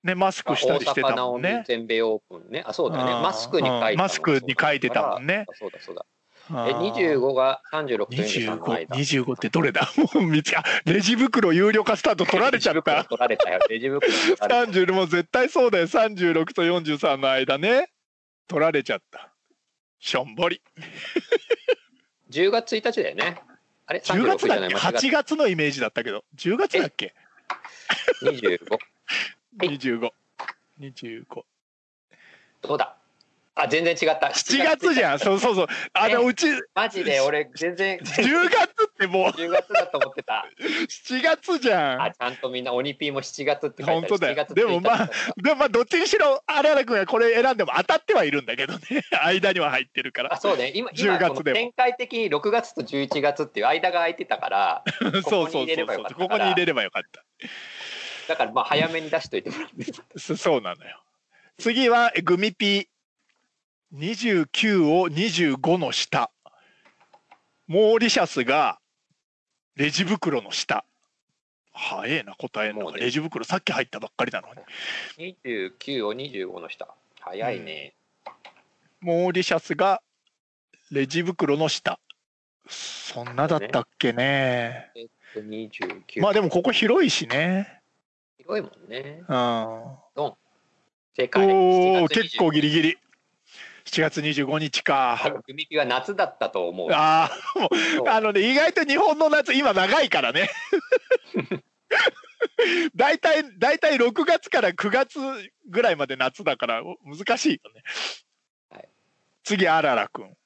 [0.07, 1.63] ねマスクしたりしてたもんね。
[1.67, 2.63] 全米オープンね。
[2.65, 3.11] あそうだね。
[3.11, 3.97] マスクに書いたのうん。
[3.97, 5.45] マスクに書いてたもんね。
[5.47, 6.05] あそうだそうだ。
[6.49, 6.73] あーえ
[7.17, 8.95] 25が36と23の間。
[8.95, 9.87] 25ってどれだ？
[10.15, 13.03] もう見つけあレジ袋有料化スタート取られちゃった。
[13.03, 13.59] 取られたよ。
[13.69, 15.87] レジ袋取られた30もう絶対そうだよ。
[15.87, 17.89] 36と43の間ね。
[18.47, 19.29] 取られちゃった。
[19.99, 20.61] しょんぼり。
[22.29, 23.41] 10月1日だよね。
[23.85, 26.23] あれ？10月だっ36けじゃない？8月のイメージだったけど。
[26.37, 27.13] 10月だっけ？
[28.21, 28.31] 間
[29.61, 30.09] 違えた25
[30.79, 31.43] 2525
[32.61, 32.97] どうだ。
[33.59, 34.27] あ全然違った。
[34.27, 35.19] 7月じゃん。
[35.19, 35.67] そうそうそう。
[35.93, 37.99] あのえうち10マジで俺全然。
[38.03, 38.27] 月っ
[38.95, 39.23] てもう。
[39.29, 40.45] 10月だと思ってた。
[40.61, 42.03] 7月じゃん。
[42.03, 44.33] あちゃんとみんな鬼ピーも7月って書いてある本当だよ。
[44.33, 48.79] 7月でもまあ1日だったでもまあどっちにしろ荒田君がこれ選んでも当たってはいるんだけどね。
[49.23, 50.33] 間には入ってるから。
[50.33, 50.71] あそうね。
[50.75, 54.83] 今10今月で展開的に6月と11月っていう間が空いてたから
[55.27, 57.23] そうそうそうここに入れればよかったここに入れればよかった
[58.27, 59.93] だからまあ早めに出しといてもらって。
[60.19, 61.01] そそうなのよ。
[61.57, 62.87] 次はえグミピー
[63.93, 66.29] 29を25の下。
[67.67, 68.79] モーリシャスが
[69.75, 70.83] レジ袋の下。
[71.71, 72.99] 早えな答えんのね。
[72.99, 74.47] レジ袋さっき入ったばっかりなの
[75.17, 75.35] に。
[75.35, 76.87] 29を25の下。
[77.19, 77.93] 早いね、
[79.01, 80.01] モーリシャスが
[80.91, 81.99] レジ袋の下。
[82.67, 84.91] そんなだったっけね。
[84.95, 87.76] えっと29まあでもここ広いしね
[88.47, 89.23] 広いもんね。
[89.27, 90.33] うん。
[91.15, 91.45] 正解。
[91.45, 92.97] おお7月結構ギリギリ。
[93.85, 95.17] 7月25日か。
[95.21, 96.87] 25組ピは夏だったと思う。
[96.91, 98.07] ああもそう。
[98.07, 100.49] うあのね意外と日本の夏今長いからね。
[102.95, 105.19] 大体大体6月から9月
[105.67, 107.83] ぐらいまで夏だからお難しいよね、
[108.69, 108.89] はい。
[109.43, 110.37] 次あららくん。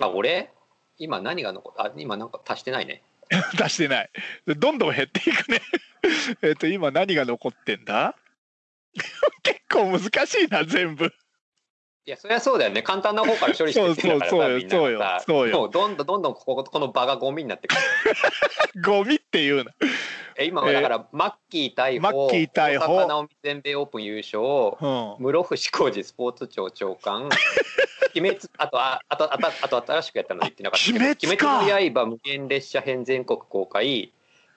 [0.00, 0.50] あ俺？
[0.98, 3.02] 今何が残ったあ今なんか足してないね
[3.56, 4.10] 出してない。
[4.46, 5.60] どんどん減っていくね。
[6.42, 8.14] えっと今何が残ってんだ？
[9.42, 11.12] 結構難しいな全部。
[12.04, 12.82] いやそりゃそうだよね。
[12.82, 15.58] 簡単な方から処理してってんだからそうそうそうそうよそうよ。
[15.60, 17.80] もうどんどんどんどんこここの場がゴミになってくる。
[18.82, 19.70] ゴミっていうな
[20.36, 25.22] え今はだから、マッキー逮捕マッキー逮捕大阪直美全米オープン優勝うん。
[25.22, 27.28] 室伏浩二スポーツ庁長官
[28.14, 34.12] 鬼滅あとあ あとあとあと新しくやったの言ってなかったけど鬼滅の刃無限列車編全国公開。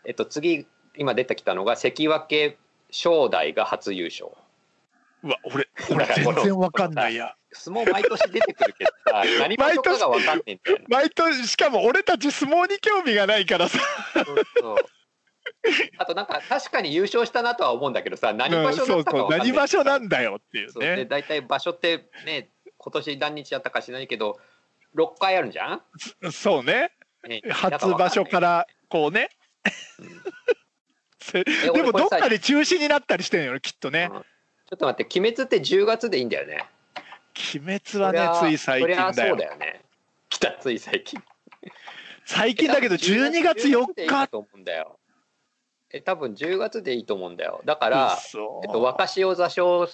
[0.05, 2.57] えっと次今出てきたのが関脇
[2.91, 4.29] 正代が初優勝。
[5.23, 7.35] うわ俺俺全然わかんないや。
[7.51, 10.85] 相撲毎年出てくるけどさ何場所かが分かんねえんだよな。
[10.89, 13.79] 毎年しかも俺たち相撲に興味がないからさ。
[14.13, 14.25] そう
[14.59, 14.75] そう。
[15.97, 19.13] あとなんか確かに優勝したなとは思うんだけどさ何場所だったかうんそうそう。
[19.13, 22.49] 分かんない何場所なんだよっていうそうでね大体場所ってね
[22.86, 24.38] 今年何日やったか知らないけど
[24.95, 25.82] 6回あるんじゃん、
[26.32, 26.91] そうね。
[27.28, 29.30] ね、初場所かららこうね。
[31.19, 34.10] せでもどっかで中止になったりしてるよねきっとね。
[34.12, 34.21] うん。
[34.21, 36.63] ちょっと待って鬼滅って10月でいいんだよね？
[37.56, 39.36] 鬼滅はねつい最近だよ。
[39.36, 39.82] だよね。
[40.30, 41.19] 来たつい最近。
[42.26, 45.00] 最近だけど12月4 10でいい日と思うんだよ。
[45.91, 47.62] え多分10月でいいと思うんだよ。
[47.65, 48.62] だから、嘘。
[48.63, 49.88] えっと、若潮座礁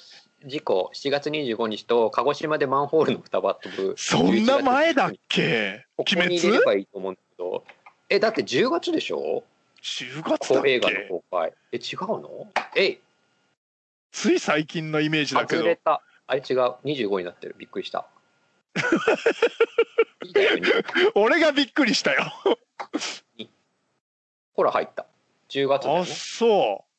[0.45, 5.85] 事故7月25日と鹿児島でマンホールの双葉飛ぶそんな前だっ11け？
[5.95, 7.63] ここに入れればいいと思うんだけど。
[8.09, 9.43] えだって10月でしょ
[9.83, 11.53] ？10月だっこう映画のけ公開。
[11.71, 12.47] え違うの？
[12.75, 12.99] え
[14.11, 15.61] つい最近のイメージだけど。
[15.61, 16.01] 外れた。
[16.27, 16.57] あれ違う。
[16.85, 17.55] 25になってる。
[17.57, 18.07] びっくりした。
[21.15, 22.33] 俺がびっくりしたよ。
[24.53, 25.05] ほら入った。
[25.49, 26.90] 10月だよあねそう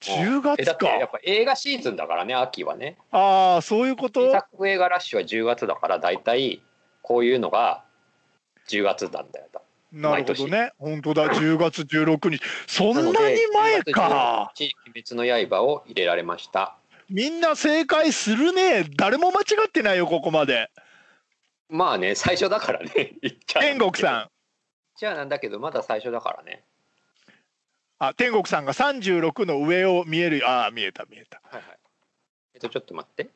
[0.00, 2.96] 10月えだってやっかぱ映画シーズンだからね秋はね。
[3.10, 4.20] ああそういうこと？
[4.20, 6.62] 新作映画ラッシュは10月だから大体
[7.02, 7.84] こういうのが
[8.68, 9.48] 10月なんだよ
[9.92, 10.72] なるほどね。
[10.78, 11.26] 本当だ。
[11.28, 12.40] 10月16日。
[12.66, 14.52] そんなに前か。
[14.54, 16.76] 10月16日鬼滅の刃を入れられました。
[17.08, 18.84] みんな正解するね。
[18.96, 20.70] 誰も間違ってないよここまで。
[21.70, 23.14] まあね最初だからね。
[23.22, 24.30] 言っちゃ天国さん。
[24.96, 26.64] じゃあなんだけどまだ最初だからね
[28.00, 30.48] あ天国さんが36の上を見える。
[30.48, 31.40] ああ見えた見えた。
[31.42, 31.78] はいはい。
[32.54, 33.28] えっとちょっと待って。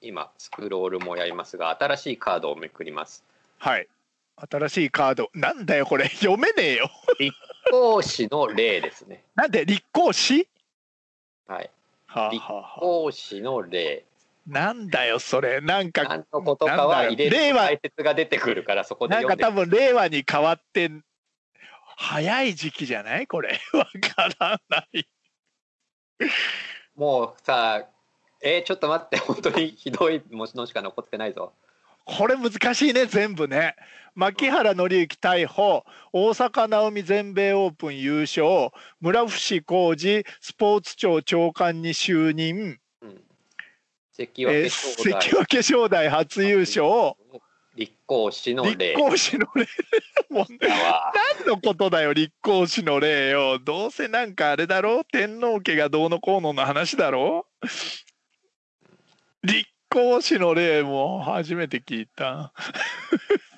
[0.00, 3.24] 今スクロールもやりますが新しいカードをめくります。
[3.58, 3.88] はい。
[4.36, 5.30] 新しいカード。
[5.34, 6.08] なんだよこれ。
[6.20, 6.90] 読めねえよ。
[7.18, 7.36] 立
[7.70, 9.24] 候子の例ですね。
[9.34, 10.46] なんで立候子
[11.46, 11.70] はい。
[12.06, 12.44] はあ、立
[12.78, 14.04] 候子の例
[14.46, 15.60] なんだよそれ。
[15.60, 20.90] なんか何のことかは入れる解説が出てくるからそこでなんか多分令和に変わって
[22.00, 23.26] 早い時期じゃない？
[23.26, 23.58] これ。
[23.74, 23.84] わ
[24.16, 25.04] からない。
[26.94, 27.88] もうさ
[28.40, 29.16] えーちょっと待って。
[29.26, 31.52] 本当にひどいものしか残ってないぞ。
[32.04, 33.74] これ難しいね全部ね。
[34.14, 35.84] 牧原紀之逮捕。
[36.12, 38.70] 大坂なおみ全米オープン優勝。
[39.00, 43.24] 村伏浩二スポーツ庁長官に就任、うん。
[44.12, 46.86] 関脇正代初優勝
[47.78, 49.64] 立候子の立例候子の例
[50.30, 53.60] 何のことだよ立候子の例よ。
[53.60, 57.46] どうせなんかあれだろ天皇家がどうのこうのの話だろ？
[59.44, 62.52] 立候子の例も初めて聞いた。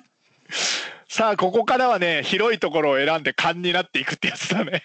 [1.09, 4.83] さあここからはね広いところを選んで勘になっていくってやつだね。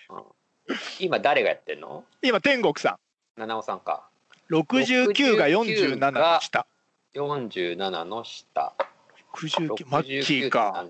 [0.99, 2.05] 今誰がやってんの？
[2.23, 2.99] 今天国さ
[3.37, 4.09] 七尾さんか。
[4.51, 6.67] ん69が47の下。
[7.15, 8.73] 47の下
[9.37, 10.87] 69マッキー69か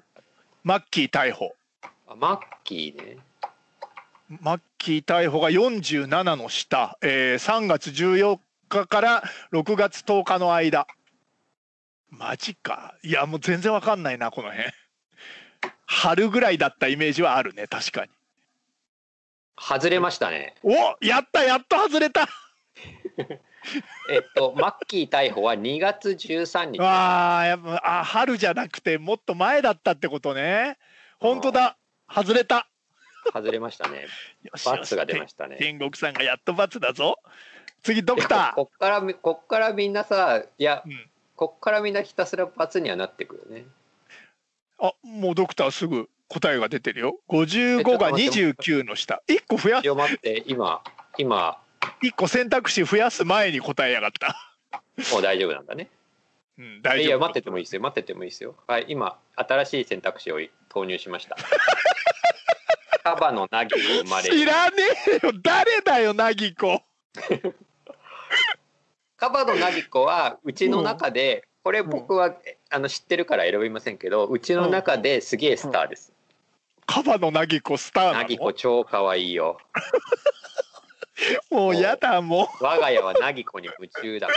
[0.62, 1.54] マッキー逮捕。
[2.08, 3.18] あマッキーね。
[4.40, 10.86] マッキー逮捕が47の下、えー、3月14日から6月10日の間。
[12.10, 12.94] マジか。
[13.02, 14.68] いやもう全然わかんないなこの辺。
[15.86, 18.10] 春ぐらいだったイメージはあるね確かに。
[19.58, 20.54] 外れましたね。
[20.62, 22.28] おやったやっと外れた
[24.10, 26.78] えっとマッキー逮捕は2月13日。
[26.78, 30.78] わあやっぱあ春じゃなくてもっと前だったってことね。
[31.18, 31.76] 本当だ。
[32.08, 32.68] 外れた。
[33.32, 34.06] 外れましたね。
[34.64, 35.56] 罰が出ましたね。
[35.58, 37.18] 天国さんがやっと罰だぞ。
[37.82, 38.54] 次ドクター。
[38.54, 41.10] こっからみこっからみんなさいや、うん。
[41.34, 43.66] こっからみんなひたすら罰にはなってくるよね。
[44.78, 47.18] あもうドクターすぐ答えが出てるよ。
[47.28, 49.22] 55が29の下。
[49.28, 50.82] 1個増や一応待って今
[51.18, 51.58] 今
[52.02, 54.36] 1個選択肢増やす前に答えやがった。
[55.12, 55.88] もう大丈夫なんだね。
[56.58, 57.06] うん大丈夫。
[57.06, 57.82] いや待っててもいいですよ。
[57.82, 58.54] 待っててもいいですよ。
[58.66, 61.36] はい今新しい選択肢を投入しました。
[63.02, 64.36] カバのナギが生まれる。
[64.36, 64.76] 知らね
[65.22, 65.32] えよ。
[65.42, 66.82] 誰だよナギコ。
[69.16, 72.36] カバのナギコはうちの中で、これ僕は、
[72.70, 76.12] あの知ってるから選びませんけどうちの中ですげえスターです、
[76.86, 79.58] カバのナギコスターなナギのコ超可愛いよ
[81.50, 84.28] もうやだも我が家はナギコに夢中だ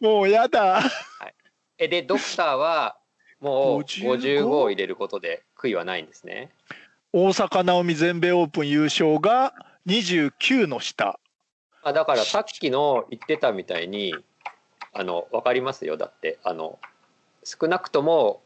[0.00, 0.82] もうやだ。
[1.78, 2.96] えでドクターは
[3.40, 4.44] もう 55?
[4.44, 6.50] 55を入れることで悔いはないんですね。
[7.12, 9.54] 大坂なおみ全米オープン優勝が
[9.86, 11.18] 29の下。
[11.82, 14.14] あだからさっきの言ってたみたいに
[14.92, 15.96] あの分かりますよ。
[15.96, 16.78] だってあの
[17.44, 18.42] 少なくとも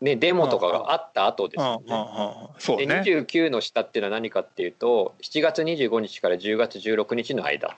[0.00, 1.86] ねデモとかがあった後ですよね。
[1.86, 3.02] でそうね。
[3.04, 7.74] 29の下っていうのは何かっていうと7月25日から10月16日の間と。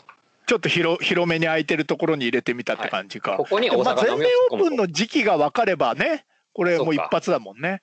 [0.46, 7.83] ちょっと広広めに空いてるところに入れてみたって感じか、ここに大阪全米オープンの時期が分かればねこれもう一発だもんね。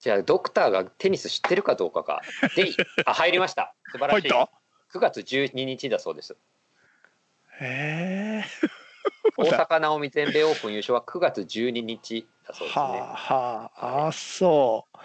[0.00, 2.20] じゃあドクターがテニス知ってるかどうかが
[2.54, 2.70] で
[3.06, 3.74] あ入りました。
[3.90, 4.28] 素晴らしい。
[4.28, 4.48] 入っ
[4.92, 6.36] た？9月12日だそうです。
[7.60, 8.68] へえ
[9.36, 12.84] 大阪なおみ全米オープン優勝は9月12日だそうですね。
[12.84, 14.96] はあはああそう。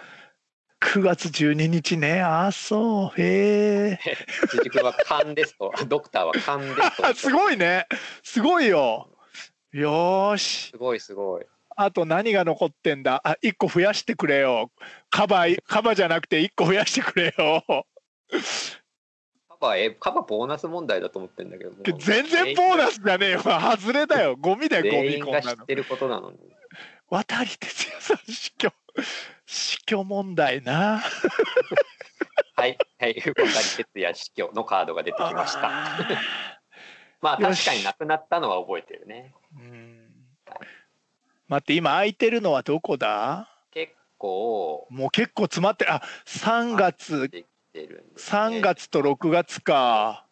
[0.80, 2.22] 9月12日ね。
[2.22, 3.20] あそう。
[3.20, 4.16] へえ。
[4.50, 5.72] 辻君は勘ですと。
[5.86, 7.14] ドクターは勘ですと。
[7.14, 7.86] すごいね。
[8.22, 9.08] すごいよ。
[9.72, 10.70] よーし。
[10.70, 11.46] すごいすごい。
[11.76, 13.20] あと何が残ってんだ？
[13.24, 14.70] あ1個増やしてくれよ。
[15.08, 17.64] カバカバじゃなくて1個増やしてくれよ
[19.62, 23.40] カバえカバボーナス問題だと思ってんだけど全然ボーナスじゃねえよ。
[23.42, 24.34] 外れだよ。
[24.36, 26.38] ゴミだよゴ全ミこんな知ってることなのに。
[27.08, 28.72] 渡哲也さん死去。
[29.46, 31.00] 死去問題な。
[32.56, 33.14] はいはい。
[33.22, 35.60] 渡哲也死去のカードが出てきました。
[37.22, 39.32] まあ確かに亡くなったのは覚えてるね。
[39.56, 40.10] うん。
[41.46, 43.48] 待って今空いてるのはどこだ？
[43.70, 44.88] 結構。
[44.90, 47.30] もう結構詰まってるあ3月
[47.72, 50.26] てるんです、ね、3月と6月か。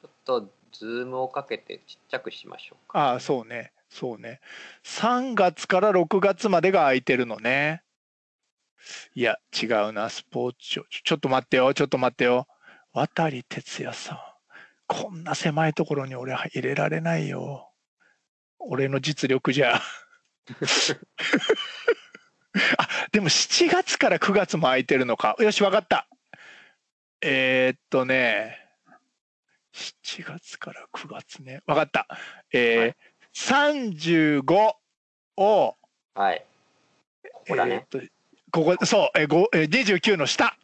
[0.00, 3.14] ちょっとズームをかけてちっちゃくしましょうか。
[3.14, 3.72] あそうね。
[3.88, 4.40] そうね。
[4.84, 7.82] 3月から6月までが空いてるのね。
[9.14, 10.08] いや違うな。
[10.10, 10.84] スポーツ庁。
[10.90, 11.72] ちょっと待ってよ。
[11.74, 12.48] ちょっと待ってよ。
[12.92, 14.18] 渡哲也さん。
[14.86, 17.70] こんな狭いところに俺は入れられないよ。
[18.58, 19.80] 俺の実力じゃ。
[22.78, 25.36] あでも7月から9月も空いてるのか。
[25.38, 26.08] よし分かった
[27.26, 28.58] えー、っとね
[29.72, 31.62] 7月から9月ね。
[31.66, 32.06] 分かった。
[32.52, 32.96] えーはい。
[33.34, 34.72] 35
[35.38, 35.76] を、
[36.14, 36.44] はい。
[37.32, 37.98] ここだね、えーっと
[38.52, 40.56] ここそう、えーごえー、29の下。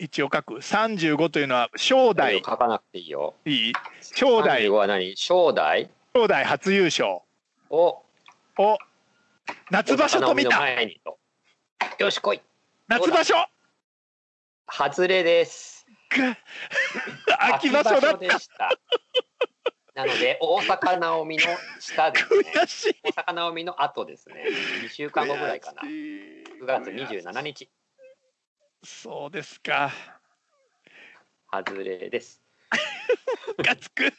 [0.00, 0.54] 一応書く。
[0.54, 2.38] 35というのは正代。
[2.38, 3.34] 書かなくていいよ。
[3.44, 3.72] いい？
[4.00, 4.62] 正代。
[4.62, 5.16] 35は何？
[5.16, 5.90] 正代？
[6.14, 7.20] 正代初優勝。
[7.70, 8.02] を
[8.58, 8.78] を
[9.70, 10.66] 夏場所と見た
[11.98, 12.40] よし来い。
[12.88, 13.34] 夏場所
[14.70, 15.86] 外れです。
[16.10, 16.36] が
[17.56, 18.70] 秋場所でした。
[19.94, 21.42] なので大阪直美の
[21.80, 22.94] 下ですね。
[23.16, 24.44] 大阪直美の後ですね。
[24.84, 25.82] 2週間後ぐらいかな。
[25.82, 26.62] 悔しい。
[26.62, 27.70] 9月27日。
[28.84, 29.90] そうですか。
[31.50, 32.42] 外れです。
[33.56, 34.12] ムカつく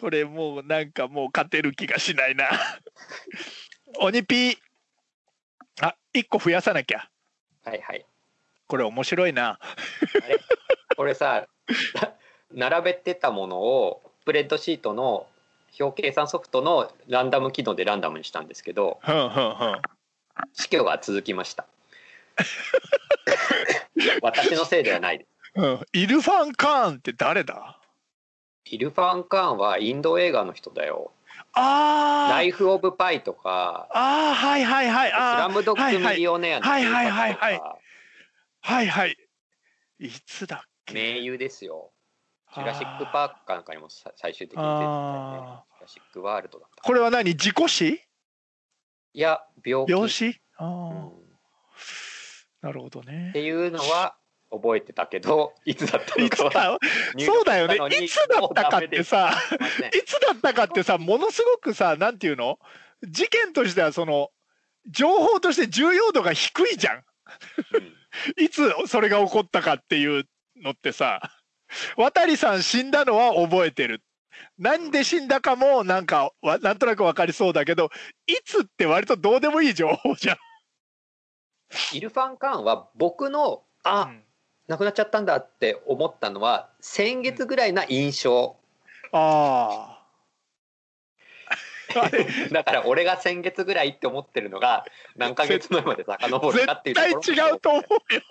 [0.00, 2.48] これもうなんかもう勝てる気がしないな。
[4.00, 4.58] 鬼ピー。
[5.80, 7.08] あ一個増やさなきゃ
[7.68, 8.06] はいはい。
[8.66, 9.58] これ面白いな。
[9.60, 10.40] あれ？
[10.96, 11.46] これさ
[12.52, 15.26] 並べてたものをスプレッドシートの
[15.78, 19.82] 表計算ソフトのランダム機能でランダムにしたんですけどふんふんふん。
[20.54, 21.66] 死去が続きました。
[24.22, 25.28] 私のせいではないです。
[25.56, 27.78] うん、イルファン・カーンって誰だ？
[28.64, 31.10] イルファン・カーンはインド映画の人だよ
[31.54, 32.32] あー。
[32.32, 35.10] ライフ・オブ・パイとかあーはいはいはい。
[35.10, 37.10] スあーラムドッグ・ミリオネアのはいはい。
[37.10, 37.60] はいはい
[38.60, 38.86] はい。
[38.88, 39.16] はい
[40.00, 40.10] い。
[40.10, 40.94] つだっけ？
[40.94, 41.92] 名優ですよ。
[42.54, 44.86] ジュラシック・パークかなんかにもさ最終的に出てたよね。
[44.88, 46.42] あジュラシック・ワー。
[46.42, 47.30] ルドだったこれは何？
[47.32, 47.88] 自己死？
[47.88, 49.90] いや病気。
[49.92, 50.40] 病死？
[50.56, 51.12] あうー、ん。
[52.62, 53.28] なるほどね。
[53.30, 54.16] っていうのは
[54.50, 56.78] 覚えてたけど いつだったのかは
[57.18, 57.76] そうだよね。
[58.02, 59.32] いつだったかってさ
[59.94, 62.58] いつだったかってさものすごくさなんていうの？
[63.02, 64.30] 事件としてはその
[64.88, 67.04] 情報として重要度が低いじゃん。
[67.74, 67.98] うん。
[68.42, 70.24] いつそれが起こったかっていう
[70.56, 71.20] のってさ
[71.96, 74.02] 渡さん死んだのは覚えてる。
[74.56, 77.90] なんで死んだかもなんかわなんとなく分かりそうだけど
[78.26, 80.36] いつって割とどうでもいい情報じゃん。
[81.92, 84.24] イルファン・カーンは僕のあ、うん
[84.68, 88.56] 亡くなっちゃったんだって思ったのは先月ぐらいな印象
[89.12, 89.98] ああ。
[91.96, 94.84] あれ だから俺が先月ぐらいって思ってるのが
[95.16, 97.82] 何ヶ月前まで遡るかっていうと絶対違うと思う
[98.14, 98.22] よ。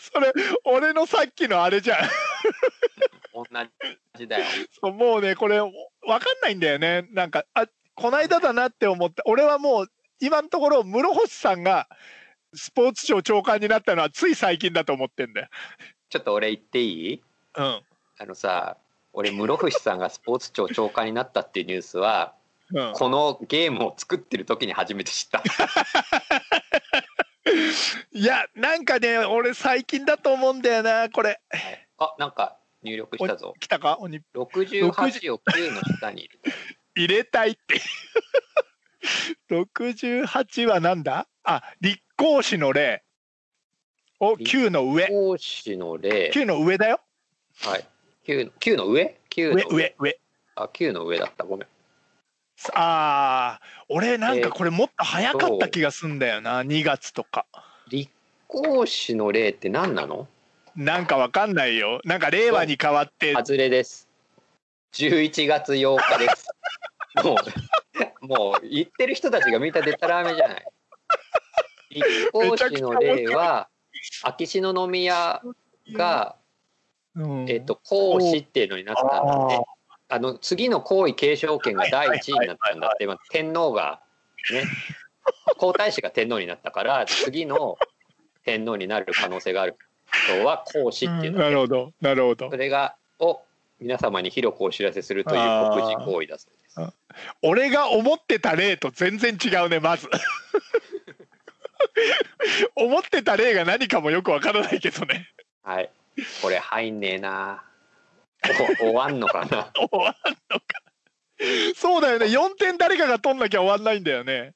[0.00, 0.32] それ
[0.64, 1.98] 俺のさっきのあれじゃん。
[3.34, 3.44] 同
[4.16, 4.44] じだよ
[4.80, 5.70] そうもうねこれ分
[6.02, 9.86] かんないんだよねなんかあこないだだなって思って俺はもう
[10.20, 11.88] 今のところ室星さんが
[12.54, 15.48] スポーツ庁長官になったのはつい最近だと思ってんだよ。
[16.08, 17.22] ちょっと俺言っていい？
[17.56, 17.82] うん。
[18.18, 18.76] あのさ
[19.12, 22.34] 俺室伏さんがスポーツ庁長官になったっていうニュースは
[22.72, 25.42] うん、このゲームを作ってる時に初めて知った。
[28.12, 31.40] いやなんかね俺最近だと思うんだよなこれ。
[31.98, 33.54] あなんか入力したぞ。
[33.58, 33.96] 来たか？
[33.98, 34.20] 鬼。
[34.34, 34.86] 68
[35.34, 36.30] を9の下に
[36.94, 37.80] 入れたいって。
[39.50, 41.26] 68はなんだ？
[41.42, 43.02] あ立候士の例
[44.20, 45.06] を9の上。
[45.06, 47.00] 講師の例9の上だよ。
[47.62, 47.84] はい。
[48.26, 49.62] 9の9の上？9上。
[49.64, 50.20] の上上。
[50.54, 51.44] あ9の上だった。
[51.44, 51.68] ごめん。
[52.74, 57.46] あー俺なんかこれもっと早かった気がすんだよな2月とか。
[57.88, 58.10] 立
[58.48, 60.28] 候士の例って何なの？
[60.76, 62.02] なんかわかんないよ。
[62.04, 63.32] なんか令和に変わって。
[63.32, 64.06] 外れです。
[64.92, 66.46] 11月8日です。
[67.24, 67.36] も
[68.22, 70.64] うもう言ってる人たちがみんなでたらめじゃない
[71.90, 73.68] 立候士の例は
[74.22, 75.42] 秋篠宮
[75.92, 76.36] が、
[77.14, 78.64] うんえっと皇嗣ってい。
[78.66, 79.64] うのになったんだって
[80.08, 84.00] あの次の皇位継承権が第一位になったんだって、まあ天皇が
[84.52, 84.64] ね
[85.58, 87.76] 皇太子が天皇になったから次の
[88.44, 89.76] 天皇になる可能性がある
[90.26, 91.28] 人は皇嗣ってい。
[91.30, 93.42] うのなるほどなるほどそれがを
[93.80, 95.38] 皆様に広くお知らせするとい。
[95.38, 96.96] う告示行為だそうです。
[97.42, 100.08] 俺が思ってた例と全然違うねまず
[102.76, 105.28] 思ってた例が何かもよくわからないけどね。
[105.62, 105.90] はい。
[106.42, 107.64] これ入んねえな。
[108.80, 109.70] お終わんのかな。
[109.76, 110.64] 終わんのか。
[111.74, 112.26] そうだよね。
[112.26, 114.54] 4点誰かが取んなきゃ終わんないんだよね。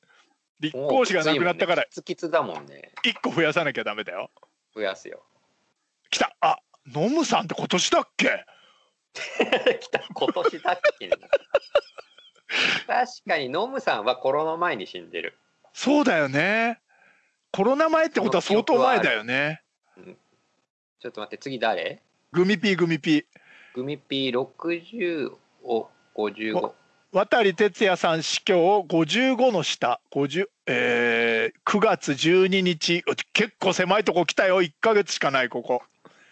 [0.61, 1.85] 立候補者がなくなったから。
[1.85, 2.93] キツキツだもんね。
[3.05, 4.31] 1個増やさなきゃダメだよ。
[4.75, 5.25] 増やすよ。
[6.11, 6.35] 来た。
[6.41, 8.45] あノムさんって今年だっけ？
[9.81, 10.01] 来た。
[10.13, 11.13] 今年だっけね。
[12.87, 15.39] 確かにノムさんはコロナ前に死んでる。
[15.73, 16.81] そうだよね
[17.55, 19.63] コロナ前ってことは相当前だよね。
[20.99, 22.01] ちょっと待って次誰？
[22.33, 23.25] グミピーグミピー。
[23.77, 25.31] グミピー60
[25.63, 26.73] を55
[27.13, 30.01] 渡哲也さん死去を55の下。
[30.11, 33.05] 50、えー、9月12日。
[33.33, 34.61] 結構狭いとこ来たよ。
[34.61, 35.85] 1か月しかないここ。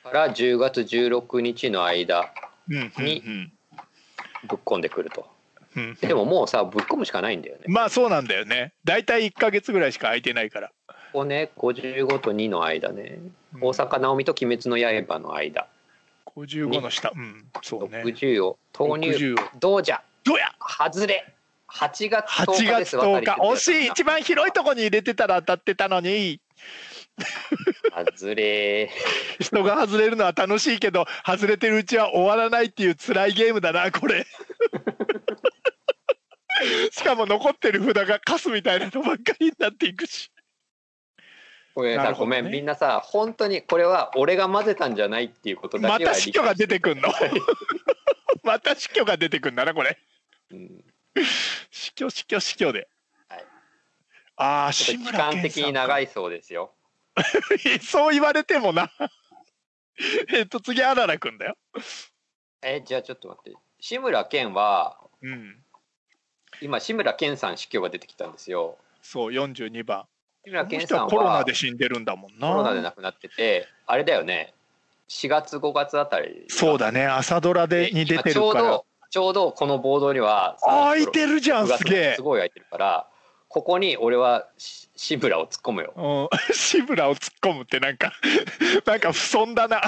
[0.03, 2.33] から10月16日の間。
[2.69, 3.05] うんうんうん。
[3.05, 3.23] に
[4.49, 5.31] ぶっ込んでくると。
[5.77, 7.67] うんでももうさぶっ込むしかないんだよね。
[7.69, 8.73] まあそうなんだよね。
[8.83, 10.73] 大体1か月ぐらいしか空いてないから
[11.13, 13.19] ここね55と2の間ね
[13.55, 13.61] うん。
[13.65, 15.67] 大阪直美と鬼滅の刃の間。
[16.35, 17.13] 55の下。
[17.15, 17.45] うん。
[17.63, 18.03] そうね。
[18.03, 19.11] 60を投入。
[19.11, 19.37] 60を。
[19.61, 20.01] どうじゃ。
[20.25, 20.53] どうや。
[20.59, 21.35] 外れ。
[21.69, 23.87] 8月10 8日で月10す渡り日惜しい。
[23.89, 26.41] 一番広いとこに入れてたら当たってたのに。
[27.95, 28.91] 外れ。
[29.39, 34.27] 人が外れるのは楽しいけど外れてるうちは終わらないっていう辛いゲームだなこれ。
[36.93, 40.31] しかも残ってる札がカスみたいなのばっかりになっていくし
[41.75, 42.17] これさ、ね。
[42.19, 42.51] ごめん。
[42.51, 47.09] みんなさ本当にこれは俺が混ぜたんじゃないっていうことだまけはた死去が出てくんの？
[48.43, 49.99] また死去が出てくんだなこれ。
[50.51, 50.85] うん。
[51.71, 52.89] 死去死去死去で、
[53.29, 53.45] はい。
[54.37, 56.73] ああ志ちょっと期村的に長いそうですよ。
[57.83, 58.91] そう言われてもな。
[60.33, 61.57] えっと次あららくんだよ。
[62.63, 63.59] えじゃあちょっと待って。
[63.81, 65.63] 志村けんはうん。
[66.61, 68.79] 今志村けんさん死去が出てきたんですよ。
[69.03, 70.07] そう42番
[70.45, 72.49] 志村こけんさんの人はコロナはで死んでるんだもんな。
[72.49, 74.55] コロナで亡くなっててあれだよね。
[75.09, 76.47] 4月5月あたり。
[76.49, 77.07] そうだね。
[77.07, 82.15] 朝ドラでに出てる今ちょうからどちょうどこのボードには空いてるじゃん9月すげえ。
[82.17, 83.07] すごい空いてるから
[83.49, 85.93] ここに俺はし志村を突っ込むよ。
[85.97, 88.13] うん、志村を突っ込むってなんか
[88.87, 89.83] なんか不損だな。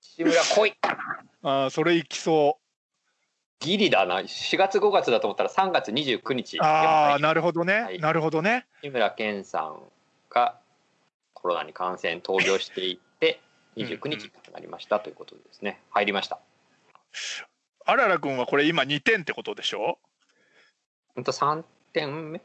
[0.00, 0.74] 志村来い。
[1.42, 2.59] あーそれいきそ
[3.60, 4.20] ギリだな。
[4.20, 6.56] 4月5月だと思ったら3月29日。
[6.58, 7.98] うああなるほどね、はい。
[7.98, 8.66] なるほどね。
[8.82, 9.82] り志村けんさん
[10.30, 10.58] が
[11.34, 13.40] コロナに感染闘病していって
[13.76, 14.98] 29日になりました。
[14.98, 15.80] ということでですね。
[15.90, 16.38] 入りました。
[17.84, 19.98] あららくんはこれ今2点ってことでしょ？
[21.14, 22.40] ほんと3点目？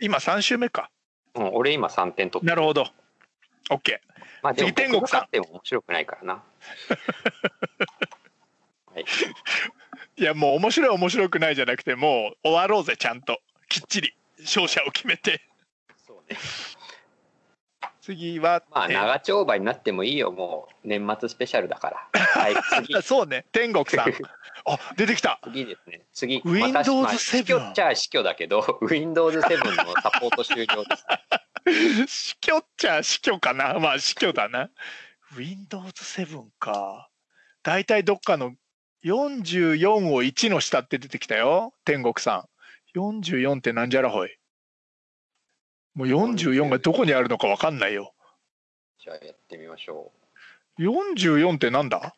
[0.00, 0.90] 今3週目か。
[1.34, 2.88] うん俺今3点取ってなるほど。
[3.70, 3.98] OK
[4.42, 6.42] まあでも次天国さんっても面白くないからな。
[8.92, 9.04] はい
[10.20, 13.40] いやもう面白い面白くないじゃなくてもう終わろうぜちゃんと。
[13.70, 15.40] きっちり勝者を決めて。
[16.06, 16.38] そうね。
[18.02, 18.92] 次は、まあえー。
[18.92, 22.20] 長丁場になってもいいよもう年末スペシャルだから。
[22.42, 22.54] はい
[22.84, 22.94] 次。
[22.94, 23.46] あ そうね。
[23.50, 24.12] 天国さん。
[24.66, 25.40] あ出てきた。
[25.42, 26.02] 次ですね。
[26.12, 26.42] 次。
[26.44, 32.34] Windows またまあ7死去っちゃ死去だけど Windows7 のサポート終了です。
[32.34, 33.78] 死去っちゃ死去かな。
[33.78, 34.68] まあ死去だな。
[35.34, 37.08] Windows7 か。
[37.62, 38.54] 大体どっかの
[39.04, 41.72] 44を1の下って出てきたよ。
[41.84, 42.46] 天国さ
[42.94, 42.98] ん。
[42.98, 44.36] 44ってなんじゃらほい。
[45.94, 48.12] もう44がどこにあるのか分かんないよ。
[49.02, 50.12] じゃあやってみましょ
[50.78, 52.14] 44ってなんだ？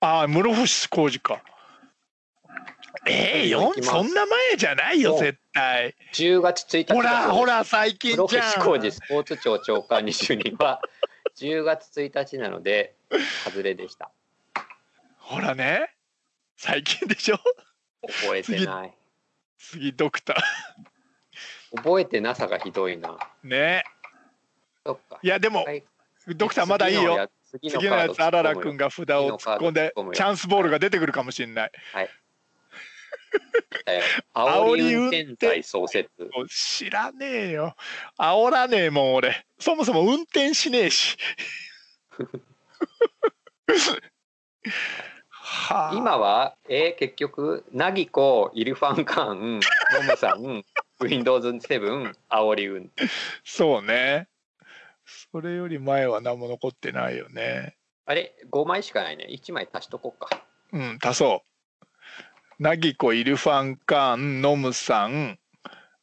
[0.00, 1.42] ああ室伏浩二か。
[3.06, 3.90] えー、4いきます。
[3.90, 5.88] そんな前じゃないよお絶対。
[5.88, 6.92] う10月1日。
[6.94, 8.50] ほらほら最近室じゃん。
[8.52, 10.80] 伏浩二スポーツ庁長官に就任は
[11.36, 12.94] 10月1日なので
[13.44, 14.10] 外れでした
[15.30, 15.94] ほらね。
[16.56, 17.38] 最近でしょ？
[18.24, 18.92] 覚えてない。
[19.58, 20.34] 次ドクタ
[21.72, 23.16] 覚えてなさがひどいな。
[23.44, 23.84] ーね。
[24.84, 25.20] そっか。
[25.22, 25.84] いやでも、はい。
[26.34, 27.30] ドクターまだいいよ。
[27.48, 31.70] 次次のやつあららくんがが札を突っ込んでチャンスボールが出てくるかもしれない。
[34.34, 36.10] 煽り運転罪創設。
[36.48, 37.76] 知らねえよ。
[38.18, 39.46] 煽らねえもん俺。
[39.60, 41.16] そもそも運転しねえし
[45.52, 45.94] はあ。
[45.96, 50.64] 今はえー結局ナギコイルファンカンノムさん
[51.00, 53.10] Windows7 煽り運転
[53.44, 54.28] そうね。
[55.32, 57.76] それより前は何も残ってないよね。
[58.06, 59.26] あれ5枚しかないね。
[59.28, 60.40] 1枚足しとこうか。
[60.72, 61.42] うん足そ
[61.80, 61.84] う。
[62.62, 65.38] ナギコイルファンカーンノムさん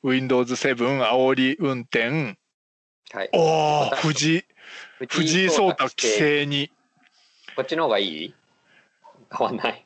[0.03, 0.75] Windows7
[1.09, 2.37] 煽り運転。
[3.13, 3.29] はい。
[3.33, 4.43] おお私藤井
[5.07, 6.69] 藤井聡太規制に。
[7.55, 8.33] こっちの方がいい？
[9.35, 9.85] 変わんない。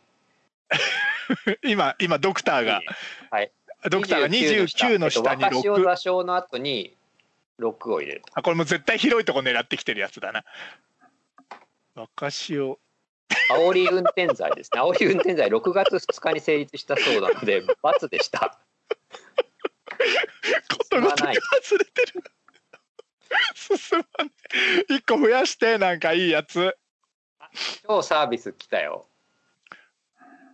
[1.64, 2.82] 今今ドクターが。
[3.30, 3.52] はい。
[3.90, 5.36] ドクターが29の下。
[5.36, 6.96] にえっと若潮6座礁の後に
[7.60, 8.22] 6を入れる。
[8.22, 10.44] とあこれもう絶対広いとこ狙ってきてるやつだな。
[11.96, 12.80] 若潮
[13.50, 14.82] 煽り運転罪ですね。
[14.82, 18.60] 煽り運転罪6月2日に成立したそうなので 罰でした。
[20.70, 22.24] ことごとに忘れてる。
[23.56, 24.32] 進まね
[24.90, 24.96] え。
[24.96, 26.76] 一個増やしてなんかいいやつ。
[27.88, 29.08] 超サービス来たよ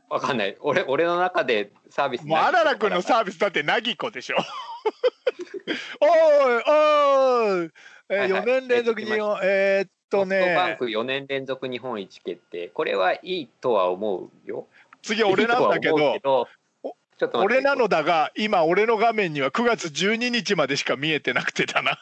[0.09, 0.57] わかんない。
[0.59, 4.37] 俺俺の中でサービスもうあららくんのサービスだってなぎこでしょ。
[5.99, 7.71] おいおい、
[8.09, 8.41] えー、はいはい。
[8.41, 9.11] 4年連続に
[9.43, 12.69] えーっとソフトバンねク4年連続日本一決定。
[12.69, 14.67] これはいいとは思うよ。
[15.01, 16.47] 次俺なんだけいいとは思うど
[16.83, 21.99] どちょっと俺なのだが今俺の画面には9月12日までしか見えてなくてだな。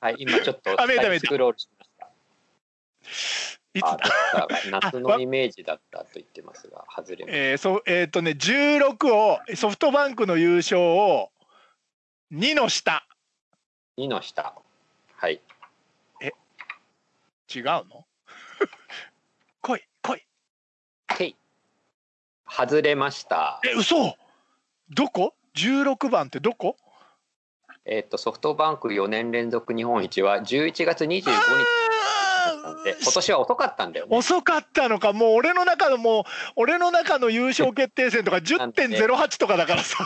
[0.00, 1.90] はい今ちょっとスクロールしまし
[3.56, 4.48] たいつあだだ
[4.82, 11.30] 夏のイメージだったと言ってますが外れまえー、そえーっとね16をソフトバンクの優勝を
[12.32, 13.06] 2の下。
[13.98, 14.54] 2の下。
[15.16, 15.40] はい。
[17.52, 18.06] 違うの？
[19.62, 20.26] 来 い来い。
[21.18, 21.36] へい。
[22.48, 23.60] 外れました。
[23.64, 24.16] え嘘！
[24.88, 26.76] どこ ?16 番ってどこ？
[27.84, 31.24] えっ、とソフトバンク4年連続日本一は11月25日
[33.02, 34.16] 今年は遅かったんだよね。
[34.16, 36.24] 遅かったのかもう俺の中のもう
[36.56, 39.96] 俺の中の優勝決定戦とか10.08とかだからさ。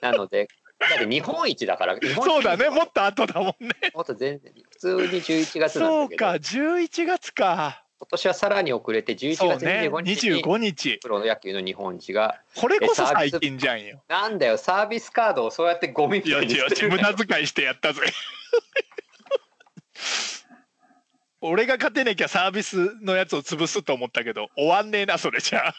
[0.00, 0.48] なので
[0.78, 3.74] だって日本一だからそうだねもっと後だもんね。
[3.94, 6.24] もっと全然普通に11月なんそうだけど。
[6.24, 7.82] か11月か。
[8.00, 10.98] 今年はさらに遅れて11月そうね25日に25日。
[10.98, 14.00] プロ野球の日本一がこれこそ最近じゃんよ。
[14.06, 18.02] なんだよサービスカードをそうやってゴミみたいにいやいやしてる無駄遣いしてやったぜ
[21.40, 25.68] 俺が勝てなきゃサービスのやつを潰すと思ったけど終わんねえなそれじゃ。
[25.68, 25.74] あ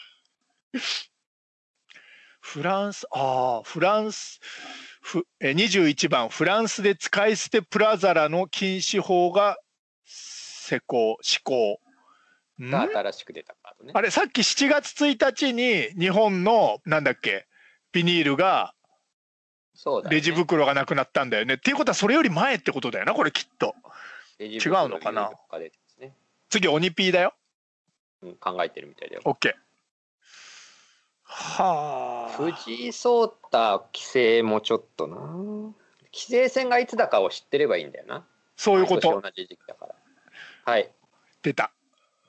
[2.40, 4.40] フランスああフランス
[5.02, 6.28] ふえ21番。
[6.28, 9.58] フランスで使い捨てプラザラの禁止法が
[10.04, 11.80] 施行施行。
[12.58, 13.92] 新しく出たカードね。
[13.94, 17.46] あれさっき7月1日に日本のなんだっけ
[17.92, 18.74] ビニールが
[19.74, 20.16] そうだよね。
[20.16, 21.54] レジ袋がなくなったんだよね。
[21.54, 23.74] っていうことはそれより前ってことだよなこれきっと。
[24.46, 25.30] 違うのかな？
[25.98, 26.14] ね
[26.48, 27.34] 次鬼ピーだよ。
[28.22, 29.54] うん考えてるみたいだよ OK。
[31.24, 32.32] はあ。
[32.36, 35.16] 藤井聡太棋聖もちょっとな
[36.12, 38.24] 棋聖戦がいつだかを知ってればいいんだよな
[38.56, 39.94] そういうこと同じ時期だから
[40.64, 40.90] はい
[41.42, 41.70] 出た。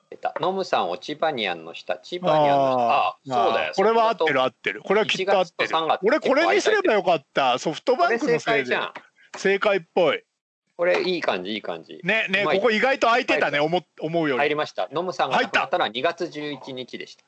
[0.08, 4.82] 出たノムさんをチバニアンの下チバニアンの下ああーそうだよこれは合ってるそ合ってる。
[4.82, 6.00] これはきっと合ってる1月と3月。
[6.04, 7.58] 俺これにすればよかった。
[7.58, 8.92] ソフトバンクのせいで解じゃん
[9.36, 10.22] 正解っぽい。
[10.82, 12.00] これいい感じいい感じ。
[12.02, 14.38] ねねここ意外と空いてたね思思うより。
[14.40, 14.88] 入りました。
[14.90, 17.22] ノムさんが亡くなったのは2月11日でした。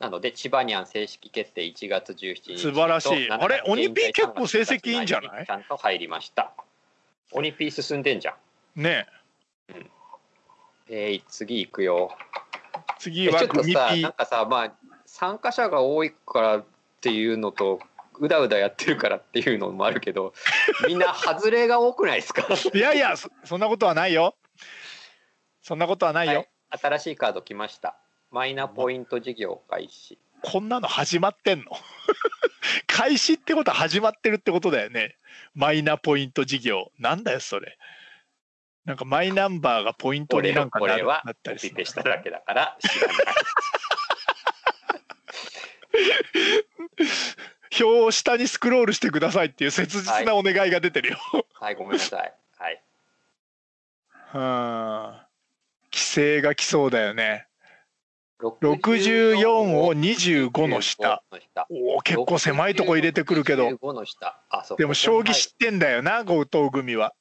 [0.00, 2.58] なのでチバニャン正式決定1月17日。
[2.58, 3.28] 素晴らしい。
[3.28, 5.46] とあれ鬼ピー結構成績いいんじゃない？
[5.46, 6.50] ちゃんと入りました。
[7.30, 8.34] 鬼ピー進んでんじゃ
[8.74, 8.82] ん。
[8.82, 9.06] ね。
[10.88, 12.10] えー、次行くよ。
[12.98, 14.72] 次はえちょっとなんかさまあ
[15.06, 16.64] 参加者が多いからっ
[17.00, 17.78] ていうのと
[18.20, 20.32] うだうだやってるからっていうのもあるけど
[20.86, 22.46] みんな外れが多くないですか？
[22.74, 24.36] いやいやそそんなことはないよ。
[25.62, 26.34] そんなことはないよ。
[26.34, 27.96] はい新しいカード来ました
[28.30, 31.72] マイナポイント事業開始こんなの始まってんの？
[32.86, 35.16] 開始ってことは始まってるってことだよね。
[35.54, 36.92] マイナポイント事業。
[36.98, 37.78] なんだよ、それ。
[38.84, 43.16] なんかマイナンバーがポイントに俺なんかなったりするコピペしただけだから知らない
[47.70, 51.18] 表を下にスクロールしてくださいっていう切実なお願いが出てるよ。
[51.54, 52.34] はいごめんなさい。
[52.58, 52.82] はい。
[54.10, 55.26] はあ。
[55.92, 57.46] 規制が来そうだよね。
[58.40, 59.48] 64 64
[59.80, 61.22] を25の下。
[61.32, 61.66] の下。
[61.70, 63.68] おお結構狭いとこ入れてくるけど。
[63.68, 64.38] 65の下。
[64.48, 67.14] あそうでも将棋知ってんだよな、後藤組は。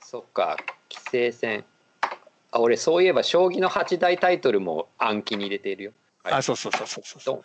[0.00, 0.56] そっか。
[0.88, 1.64] 棋聖戦
[2.50, 5.92] あ俺そういえば将棋の八大タイトルも暗記に入れているよ、
[6.24, 6.34] はい。
[6.34, 7.44] あ、そうそうそうそうそう。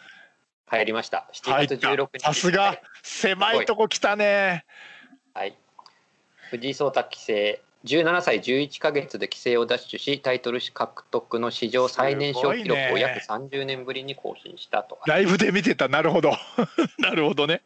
[0.65, 4.65] 入りました7月入った16日さすが狭いとこ来たね。
[5.33, 5.55] はい
[6.49, 16.31] 藤井聡太棋聖17歳11か月で棋聖を奪取しタイトル獲得の史上最年少記録を約30年ぶりに更新したとライブで見てた、なるほど。
[16.99, 17.61] なるほどね。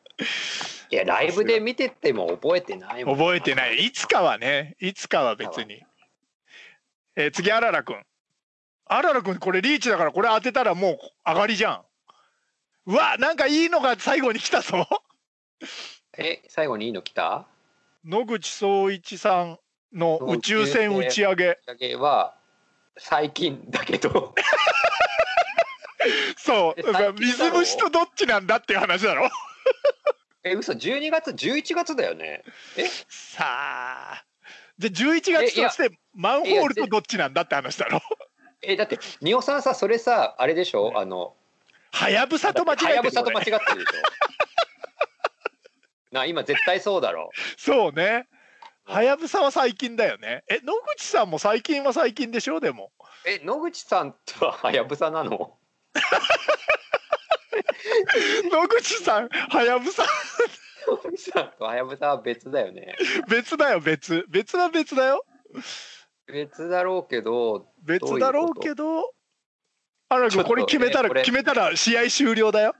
[0.89, 3.85] いやライブで見てても覚えてないもん覚えてない。
[3.85, 5.83] いつかはね、いつかは別に。
[7.15, 8.03] えー次、あららくん。
[8.85, 11.81] あららくん、これリーチだから、これ当てたらもう上がりじゃん。
[12.87, 14.87] うわ、なんかいいのが最後に来たぞ。
[16.17, 17.45] え最後にいいの来た？
[18.05, 19.59] 野口聡一さん
[19.93, 21.47] の宇宙船打ち上げ。
[21.49, 22.33] 打ち上げは
[22.97, 24.33] 最近だけど
[26.37, 29.29] そう水虫とどっちなんだっていう話だろ。
[30.45, 32.43] え嘘12月11月だよね
[32.77, 32.87] え？
[33.09, 34.23] さあ。
[34.77, 37.99] じゃあ11月としてマンホールとどっちなんだって話だろ。
[38.61, 40.93] えだって仁尾さんさそれさあれでしょ？
[40.97, 41.35] あの
[41.91, 43.75] はやぶさと間違えてるはやぶさと間違ってるでしょ。
[46.11, 47.29] な今絶対そうだろ。
[47.57, 48.27] そうね。
[48.85, 50.43] はやぶさは最近だよね。
[50.49, 52.91] え野口さんも最近は最近でしょでも。
[53.25, 55.57] え野口さんとははやぶさなの？
[58.51, 60.05] 野口さんはやぶさ。
[60.87, 62.95] 野口さんとはやぶさは別だよね。
[63.29, 64.25] 別だよ別。
[64.29, 65.25] 別は別だよ。
[66.27, 69.11] 別だろうけど別だろうけど
[70.09, 72.75] あらちょっとこれ決めたら決めたら試合終了だよ。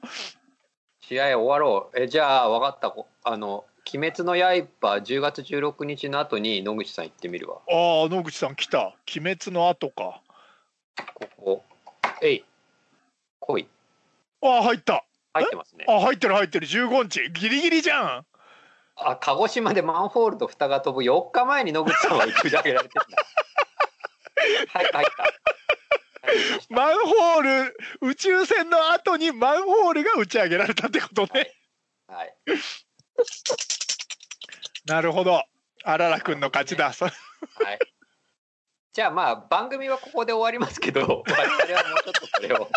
[1.01, 2.01] 試合終わろう。
[2.01, 2.89] えじゃあ分かった。
[2.89, 4.67] こあの「鬼滅の刃」
[5.03, 7.57] 10月16日の後に野口さん行ってみるわ。
[7.69, 8.95] ああ野口さん来た。
[9.15, 10.21] 鬼滅の後か。
[11.13, 11.63] ここ。
[12.21, 12.45] えい。
[13.39, 13.67] 来い。
[14.41, 15.03] ああ入った。
[15.33, 15.85] 入ってますね。
[15.87, 16.67] あ入ってる入ってる。
[16.67, 17.29] 15日。
[17.31, 18.25] ギリギリじゃん。
[18.95, 23.17] あ鹿児島でマンホールと蓋が飛ぶ4日前に野口さんは打ち上げられてるんだ。
[24.73, 25.56] は い入った
[26.69, 31.53] マンホール宇宙船の後にマンホールが打ち上げられたってことね。
[32.07, 32.35] はい。
[34.85, 35.43] なるほど。
[35.83, 36.93] あららくんの勝ちだ。
[36.93, 37.13] そはい。
[38.93, 42.69] じゃあまあ番組はここで終わりますけど、 我々はもうちょっとそれを。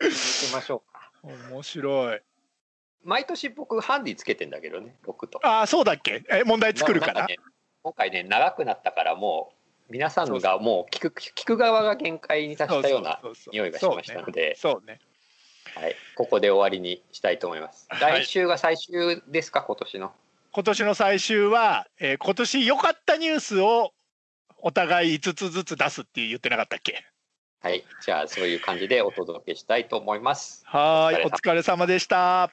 [0.00, 0.06] け
[0.54, 1.10] ましょうか。
[1.22, 2.20] 面白い。
[3.02, 5.40] 毎年僕ハンディつけてんだけどね、6と。
[5.46, 6.24] ああそうだっけ？
[6.30, 7.26] え問題作るから
[7.82, 9.56] 今回ね長くなったからもう
[9.90, 13.20] 皆さんがもう聞く聞く側が限界に達したような
[13.52, 15.00] 匂いがしましたので、そうね。
[15.74, 17.86] はい、ここで終わりにしたいと思います。
[17.88, 18.24] はい。
[18.24, 19.62] 来週が最終ですか？
[19.62, 20.12] 今年の。
[20.52, 23.92] 今年の最終は、えー今年良かったニュースを
[24.58, 27.04] お互い5つずつ出すって言ってなかったっけ？
[27.60, 30.62] はい、じゃあそういう感じでお届けしたいと思います。
[30.66, 32.52] はーいお疲れ様でした